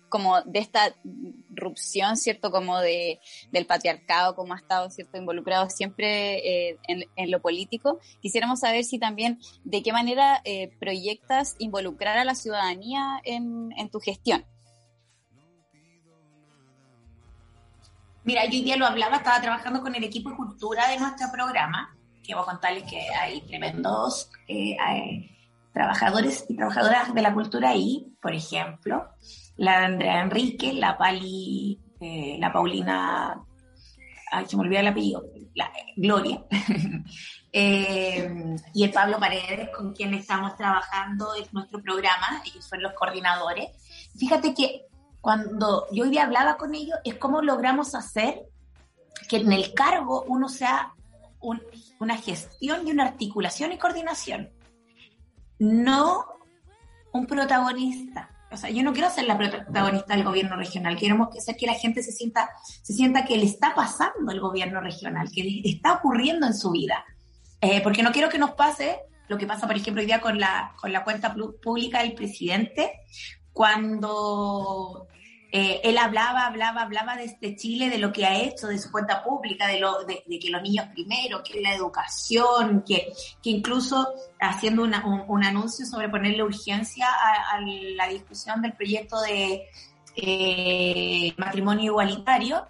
[0.09, 0.95] como de esta
[1.49, 2.49] rupción, ¿cierto?
[2.49, 3.19] Como de,
[3.51, 5.17] del patriarcado, como ha estado, ¿cierto?
[5.17, 7.99] Involucrado siempre en, en, lo político.
[8.21, 10.41] Quisiéramos saber si también, de qué manera
[10.79, 14.45] proyectas involucrar a la ciudadanía en, en tu gestión.
[18.27, 21.31] Mira, yo hoy día lo hablaba, estaba trabajando con el equipo de cultura de nuestro
[21.31, 24.75] programa, que voy a contarles que hay tremendos eh,
[25.71, 29.07] trabajadores y trabajadoras de la cultura ahí, por ejemplo,
[29.55, 33.41] la Andrea Enrique, la Pali, eh, la Paulina,
[34.29, 35.23] ay, se me olvidó el apellido,
[35.55, 36.43] la Gloria,
[37.53, 42.91] eh, y el Pablo Paredes, con quien estamos trabajando en nuestro programa, ellos son los
[42.91, 43.69] coordinadores.
[44.19, 44.87] Fíjate que
[45.27, 48.43] cuando yo hoy día hablaba con ellos, es cómo logramos hacer
[49.27, 50.93] que en el cargo uno sea
[51.99, 54.49] una gestión y una articulación y coordinación,
[55.59, 56.27] no
[57.11, 58.29] un protagonista.
[58.51, 61.73] O sea, yo no quiero ser la protagonista del gobierno regional, queremos hacer que la
[61.73, 62.49] gente se sienta,
[62.81, 67.03] se sienta que le está pasando el gobierno regional, que está ocurriendo en su vida.
[67.59, 70.39] Eh, porque no quiero que nos pase lo que pasa, por ejemplo, hoy día con
[70.39, 72.93] la, con la cuenta pública del presidente,
[73.51, 75.09] cuando
[75.49, 78.91] eh, él hablaba, hablaba, hablaba de este Chile, de lo que ha hecho, de su
[78.91, 84.09] cuenta pública, de, lo, de, que los niños primero, que la educación, que, que incluso
[84.41, 89.63] haciendo un, anuncio sobre ponerle urgencia a, la discusión del proyecto de
[90.15, 92.67] eh, matrimonio igualitario.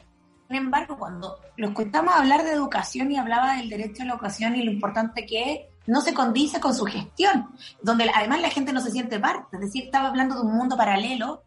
[0.47, 4.55] Sin embargo, cuando lo escuchamos hablar de educación y hablaba del derecho a la educación
[4.55, 7.49] y lo importante que es, no se condice con su gestión,
[7.82, 9.55] donde además la gente no se siente parte.
[9.55, 11.43] Es decir, estaba hablando de un mundo paralelo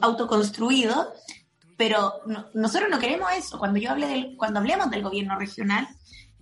[0.00, 1.12] autoconstruido,
[1.76, 2.20] pero
[2.54, 3.58] nosotros no queremos eso.
[3.58, 5.88] Cuando yo hable del, cuando hablemos del gobierno regional,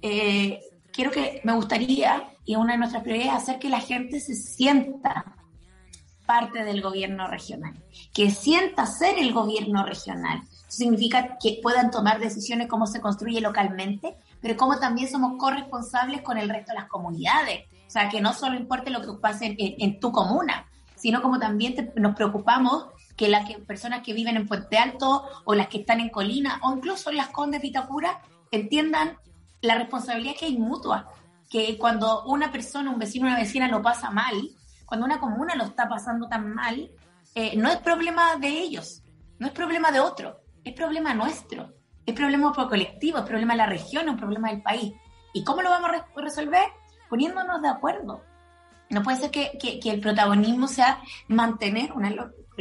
[0.03, 0.61] eh,
[0.93, 4.35] quiero que me gustaría, y una de nuestras prioridades, es hacer que la gente se
[4.35, 5.37] sienta
[6.29, 7.75] parte del gobierno regional,
[8.13, 10.43] que sienta ser el gobierno regional.
[10.69, 16.21] Eso significa que puedan tomar decisiones cómo se construye localmente, pero cómo también somos corresponsables
[16.21, 17.65] con el resto de las comunidades.
[17.87, 20.67] O sea, que no solo importe lo que pase en, tu comuna,
[20.97, 22.89] sino como también nos preocupamos
[23.19, 26.73] que las personas que viven en Puente Alto o las que están en Colina o
[26.73, 29.19] incluso en las Condes Vitacura entiendan
[29.61, 31.11] la responsabilidad que hay mutua,
[31.51, 34.37] que cuando una persona, un vecino, una vecina lo pasa mal,
[34.87, 36.93] cuando una comuna lo está pasando tan mal,
[37.35, 39.03] eh, no es problema de ellos,
[39.41, 41.75] no es problema de otro, es problema nuestro,
[42.07, 44.93] es problema colectivo, es problema de la región, es un problema del país.
[45.35, 46.69] ¿Y cómo lo vamos a resolver?
[47.11, 48.23] Poniéndonos de acuerdo.
[48.91, 52.11] No puede ser que, que el protagonismo sea mantener una,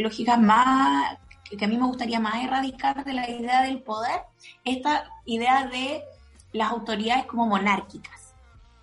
[0.03, 1.17] lógica más
[1.55, 4.21] que a mí me gustaría más erradicar de la idea del poder,
[4.65, 6.03] esta idea de
[6.51, 8.33] las autoridades como monárquicas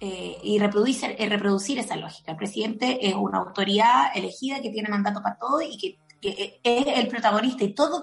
[0.01, 2.33] eh, y reproducir, eh, reproducir esa lógica.
[2.33, 7.09] El presidente es una autoridad elegida que tiene mandato para todo y que, es el
[7.09, 8.01] protagonista y todos,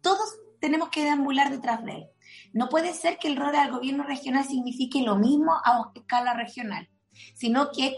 [0.00, 2.06] todos tenemos que deambular detrás de él.
[2.52, 6.88] No puede ser que el rol del gobierno regional signifique lo mismo a escala regional,
[7.34, 7.94] sino que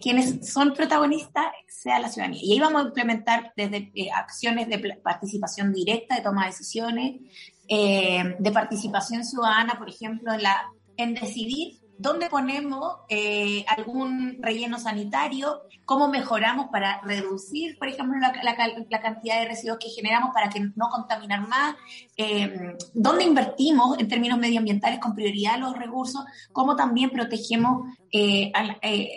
[0.00, 2.40] quienes son protagonistas sea la ciudadanía.
[2.42, 7.20] Y ahí vamos a implementar desde eh, acciones de participación directa, de toma de decisiones,
[7.68, 14.78] eh, de participación ciudadana, por ejemplo, en, la, en decidir dónde ponemos eh, algún relleno
[14.78, 20.60] sanitario, cómo mejoramos para reducir, por ejemplo, la, cantidad de residuos que generamos para que
[20.60, 21.76] no contaminar más,
[22.16, 28.52] eh, dónde invertimos en términos medioambientales con prioridad los recursos, cómo también protegemos eh,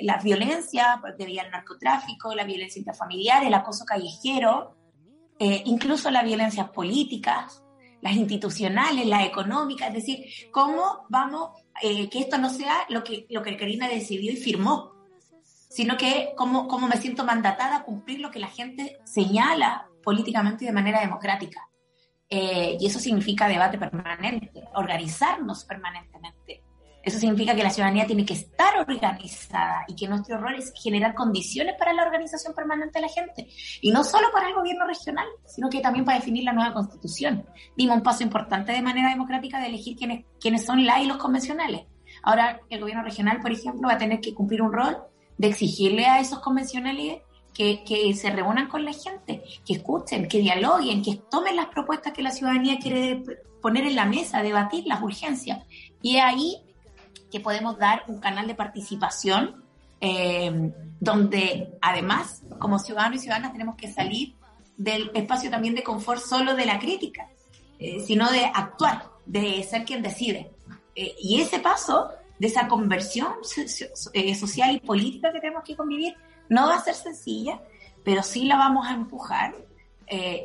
[0.01, 4.75] la violencia debido al narcotráfico, la violencia intrafamiliar, el acoso callejero,
[5.39, 7.63] incluso las violencias políticas
[8.01, 11.51] las institucionales, las económicas, es decir, cómo vamos,
[11.81, 14.93] eh, que esto no sea lo que, lo que Karina decidió y firmó,
[15.69, 20.63] sino que cómo, cómo me siento mandatada a cumplir lo que la gente señala políticamente
[20.63, 21.69] y de manera democrática.
[22.29, 26.63] Eh, y eso significa debate permanente, organizarnos permanentemente,
[27.07, 31.13] eso significa que la ciudadanía tiene que estar organizada y que nuestro rol es generar
[31.13, 33.47] condiciones para la organización permanente de la gente.
[33.81, 37.45] Y no solo para el gobierno regional, sino que también para definir la nueva constitución.
[37.75, 41.17] Dimos un paso importante de manera democrática de elegir quiénes, quiénes son la y los
[41.17, 41.83] convencionales.
[42.23, 44.97] Ahora el gobierno regional, por ejemplo, va a tener que cumplir un rol
[45.37, 47.21] de exigirle a esos convencionales
[47.53, 52.13] que, que, se reúnan con la gente, que escuchen, que dialoguen, que tomen las propuestas
[52.13, 53.23] que la ciudadanía quiere
[53.61, 55.59] poner en la mesa, debatir las urgencias.
[56.01, 56.66] Y ahí
[57.37, 59.63] que podemos dar un canal de participación
[60.01, 64.35] eh, donde además como ciudadanos y ciudadanas tenemos que salir
[64.75, 67.29] del espacio también de confort solo de la crítica,
[67.79, 70.51] eh, sino de actuar, de ser quien decide.
[70.95, 72.09] Eh, y ese paso
[72.39, 76.15] de esa conversión social y política que tenemos que convivir
[76.49, 77.61] no va a ser sencilla,
[78.03, 79.55] pero sí la vamos a empujar.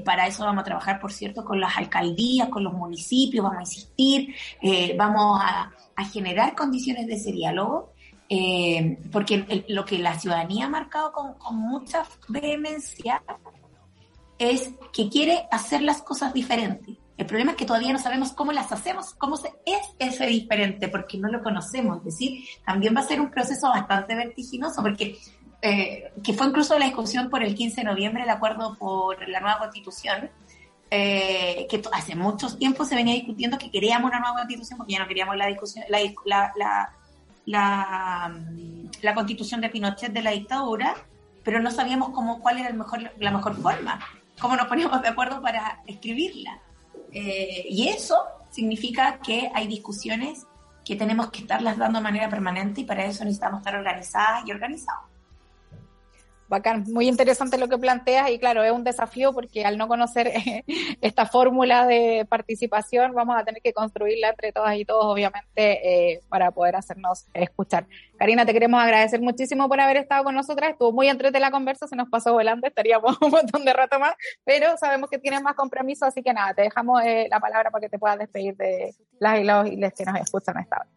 [0.05, 3.63] Para eso vamos a trabajar, por cierto, con las alcaldías, con los municipios, vamos a
[3.63, 4.35] insistir,
[4.97, 7.93] vamos a, a generar condiciones de ese diálogo,
[8.29, 13.23] eh, porque lo que la ciudadanía ha marcado con, mucha vehemencia
[14.39, 16.97] es que quiere hacer las cosas diferentes.
[17.19, 20.89] El problema es que todavía no sabemos cómo las hacemos, cómo se, es ese diferente,
[20.89, 21.99] porque no lo conocemos.
[21.99, 25.19] Es decir, también va a ser un proceso bastante vertiginoso, porque
[25.63, 29.39] eh, que fue incluso la discusión por el 15 de noviembre, el acuerdo por la
[29.39, 30.29] nueva constitución,
[30.91, 34.99] eh, que hace muchos tiempos se venía discutiendo que queríamos una nueva constitución porque ya
[34.99, 36.93] no queríamos la discusión, la, la,
[37.47, 38.35] la,
[39.01, 40.97] la, constitución de Pinochet de la dictadura,
[41.45, 42.71] pero no sabíamos cómo, cuál era
[43.19, 44.01] la mejor forma,
[44.41, 46.61] cómo nos poníamos de acuerdo para escribirla.
[47.13, 48.19] Eh, y eso
[48.51, 50.45] significa que hay discusiones
[50.85, 54.51] que tenemos que estarlas dando de manera permanente y para eso necesitamos estar organizadas y
[54.51, 55.12] organizados.
[56.53, 60.31] Bacán, muy interesante lo que planteas y claro, es un desafío porque al no conocer
[61.01, 66.21] esta fórmula de participación vamos a tener que construirla entre todas y todos, obviamente, eh,
[66.29, 67.87] para poder hacernos escuchar.
[68.19, 71.89] Karina, te queremos agradecer muchísimo por haber estado con nosotras, estuvo muy entrete la conversa,
[71.89, 75.55] se nos pasó volando, estaríamos un montón de rato más, pero sabemos que tienes más
[75.55, 78.95] compromiso, así que nada, te dejamos eh, la palabra para que te puedas despedir de
[79.19, 80.92] las y los y les que nos escuchan esta vez.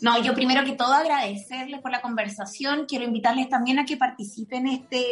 [0.00, 2.86] No, yo primero que todo agradecerles por la conversación.
[2.86, 5.04] Quiero invitarles también a que participen este,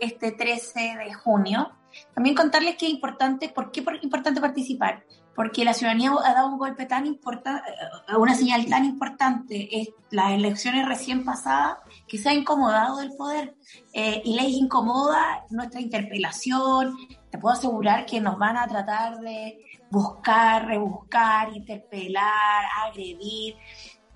[0.00, 1.72] este 13 de junio.
[2.14, 5.04] También contarles que es importante, ¿por qué es importante participar?
[5.34, 9.90] Porque la ciudadanía ha dado un golpe tan importante, eh, una señal tan importante, es
[10.10, 13.54] las elecciones recién pasadas, que se ha incomodado el poder.
[13.92, 16.96] Eh, y les incomoda nuestra interpelación.
[17.30, 23.56] Te puedo asegurar que nos van a tratar de buscar, rebuscar, interpelar, agredir.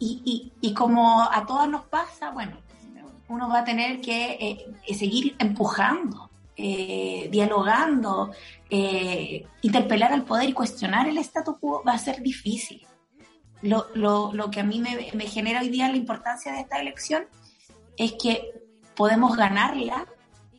[0.04, 2.56] Y, y, como a todas nos pasa, bueno,
[3.28, 4.32] uno va a tener que
[4.84, 8.32] eh, seguir empujando, eh, dialogando,
[8.68, 12.84] eh, interpelar al poder y cuestionar el statu quo va a ser difícil.
[13.60, 16.80] Lo, lo, lo que a mí me, me, genera hoy día la importancia de esta
[16.80, 17.26] elección
[17.96, 18.60] es que
[18.96, 20.08] podemos ganarla,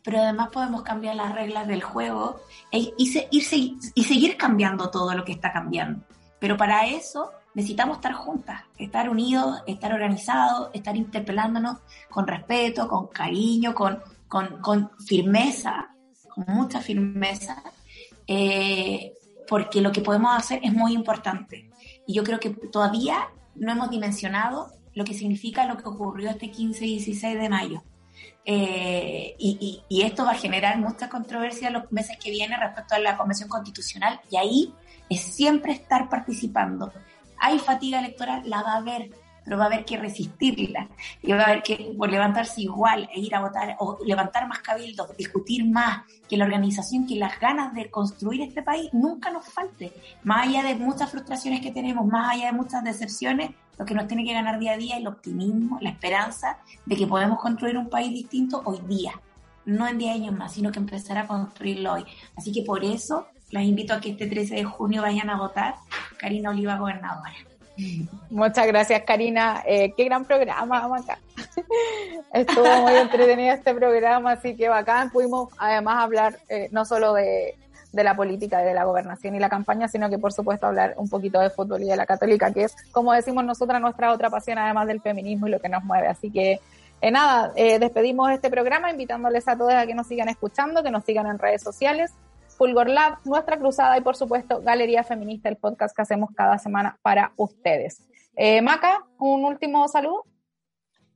[0.06, 2.40] pero además podemos cambiar las reglas del juego
[2.72, 6.06] e, y, y, y seguir cambiando todo lo que está cambiando.
[6.40, 11.78] Pero para eso necesitamos estar juntas, estar unidos, estar organizados, estar interpelándonos
[12.10, 15.90] con respeto, con cariño, con, con, firmeza,
[16.34, 17.62] con mucha firmeza,
[18.28, 19.14] eh,
[19.48, 21.70] porque lo que podemos hacer es muy importante.
[22.08, 26.50] Y yo creo que todavía no hemos dimensionado lo que significa lo que ocurrió este
[26.52, 27.84] 15 y 16 de mayo.
[28.46, 33.00] Eh, y, y, esto va a generar mucha controversia los meses que vienen respecto a
[33.00, 34.74] la Convención Constitucional y ahí
[35.10, 36.92] es siempre estar participando
[37.40, 39.10] hay fatiga electoral, la va a haber,
[39.44, 40.90] pero va a haber que resistirla.
[41.22, 44.60] Y va a haber que por levantarse igual e ir a votar o levantar más
[44.60, 49.46] cabildos, discutir más, que la organización, que las ganas de construir este país nunca nos
[49.48, 49.94] falte.
[50.24, 54.08] Más allá de muchas frustraciones que tenemos, más allá de muchas decepciones, lo que nos
[54.08, 57.78] tiene que ganar día a día es el optimismo, la esperanza de que podemos construir
[57.78, 59.20] un país distinto hoy día.
[59.66, 62.06] No en 10 años más, sino que empezar a construirlo hoy.
[62.36, 65.76] Así que por eso las invito a que este 13 de junio vayan a votar.
[66.18, 67.32] Karina Oliva, gobernadora.
[68.32, 69.62] Muchas gracias, Karina.
[69.68, 71.20] Eh, qué gran programa, Maca.
[72.34, 75.12] Estuvo muy entretenido este programa, así que bacán.
[75.12, 77.56] Pudimos además hablar eh, no solo de,
[77.92, 81.08] de la política, de la gobernación y la campaña, sino que por supuesto hablar un
[81.08, 84.58] poquito de fútbol y de la católica, que es, como decimos nosotras, nuestra otra pasión,
[84.58, 86.08] además del feminismo y lo que nos mueve.
[86.08, 86.60] Así que,
[87.02, 90.90] eh, nada, eh, despedimos este programa invitándoles a todos a que nos sigan escuchando, que
[90.90, 92.12] nos sigan en redes sociales,
[92.64, 96.98] Fulgor Lab, Nuestra Cruzada y por supuesto Galería Feminista, el podcast que hacemos cada semana
[97.02, 98.08] para ustedes.
[98.38, 100.24] Eh, Maca, un último saludo.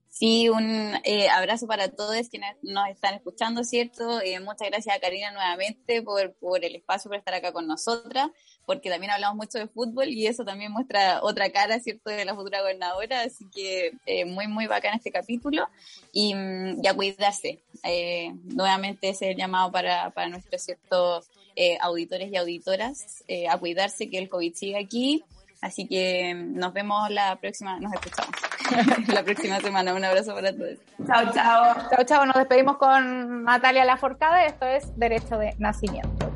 [0.10, 4.20] Sí, un eh, abrazo para todos quienes nos están escuchando, ¿cierto?
[4.20, 8.28] Eh, muchas gracias a Karina nuevamente por, por el espacio, por estar acá con nosotras,
[8.66, 12.36] porque también hablamos mucho de fútbol y eso también muestra otra cara, ¿cierto?, de la
[12.36, 15.70] futura gobernadora, así que eh, muy, muy bacán este capítulo
[16.12, 17.62] y, mm, y a cuidarse.
[17.84, 23.58] Eh, nuevamente ese es el llamado para, para nuestros ciertos eh, auditores y auditoras, a
[23.58, 25.26] cuidarse que el COVID sigue aquí
[25.62, 28.32] Así que nos vemos la próxima, nos escuchamos
[29.08, 29.94] la próxima semana.
[29.94, 30.78] Un abrazo para todos.
[31.06, 31.76] Chao, chao.
[31.90, 32.26] Chao, chao.
[32.26, 34.46] Nos despedimos con Natalia Laforcada.
[34.46, 36.27] Esto es Derecho de Nacimiento.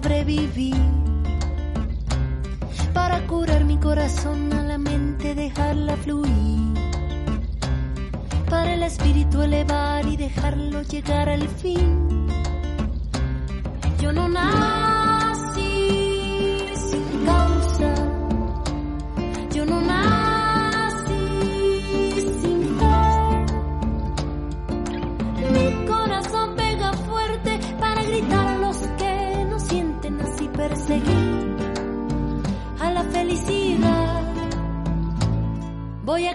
[0.00, 0.69] Sobrevivir.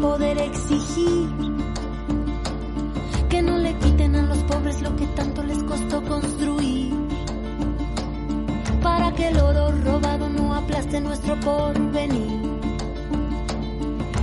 [0.00, 1.28] poder exigir
[3.28, 6.94] que no le quiten a los pobres lo que tanto les costó construir.
[8.82, 12.40] Para que el oro robado no aplaste nuestro porvenir.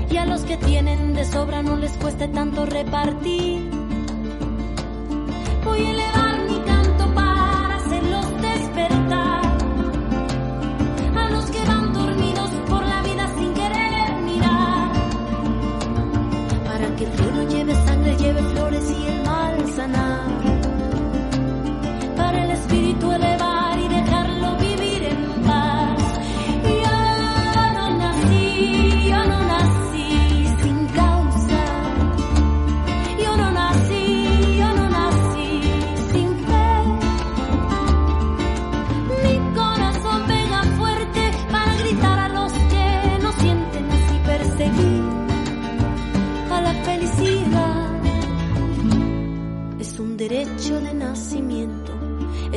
[0.10, 3.70] Y a los que tienen de sobra no les cueste tanto repartir.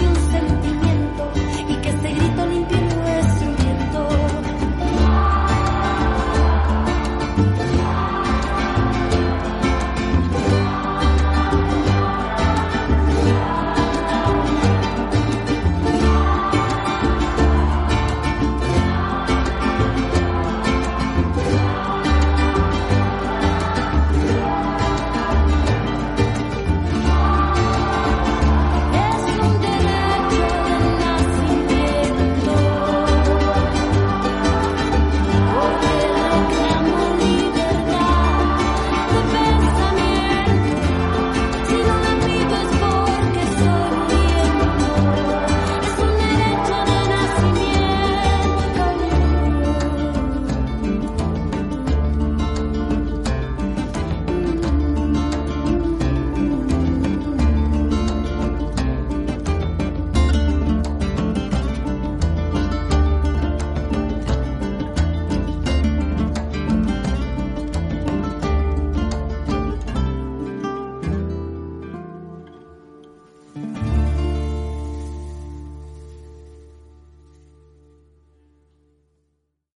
[0.00, 0.81] You said.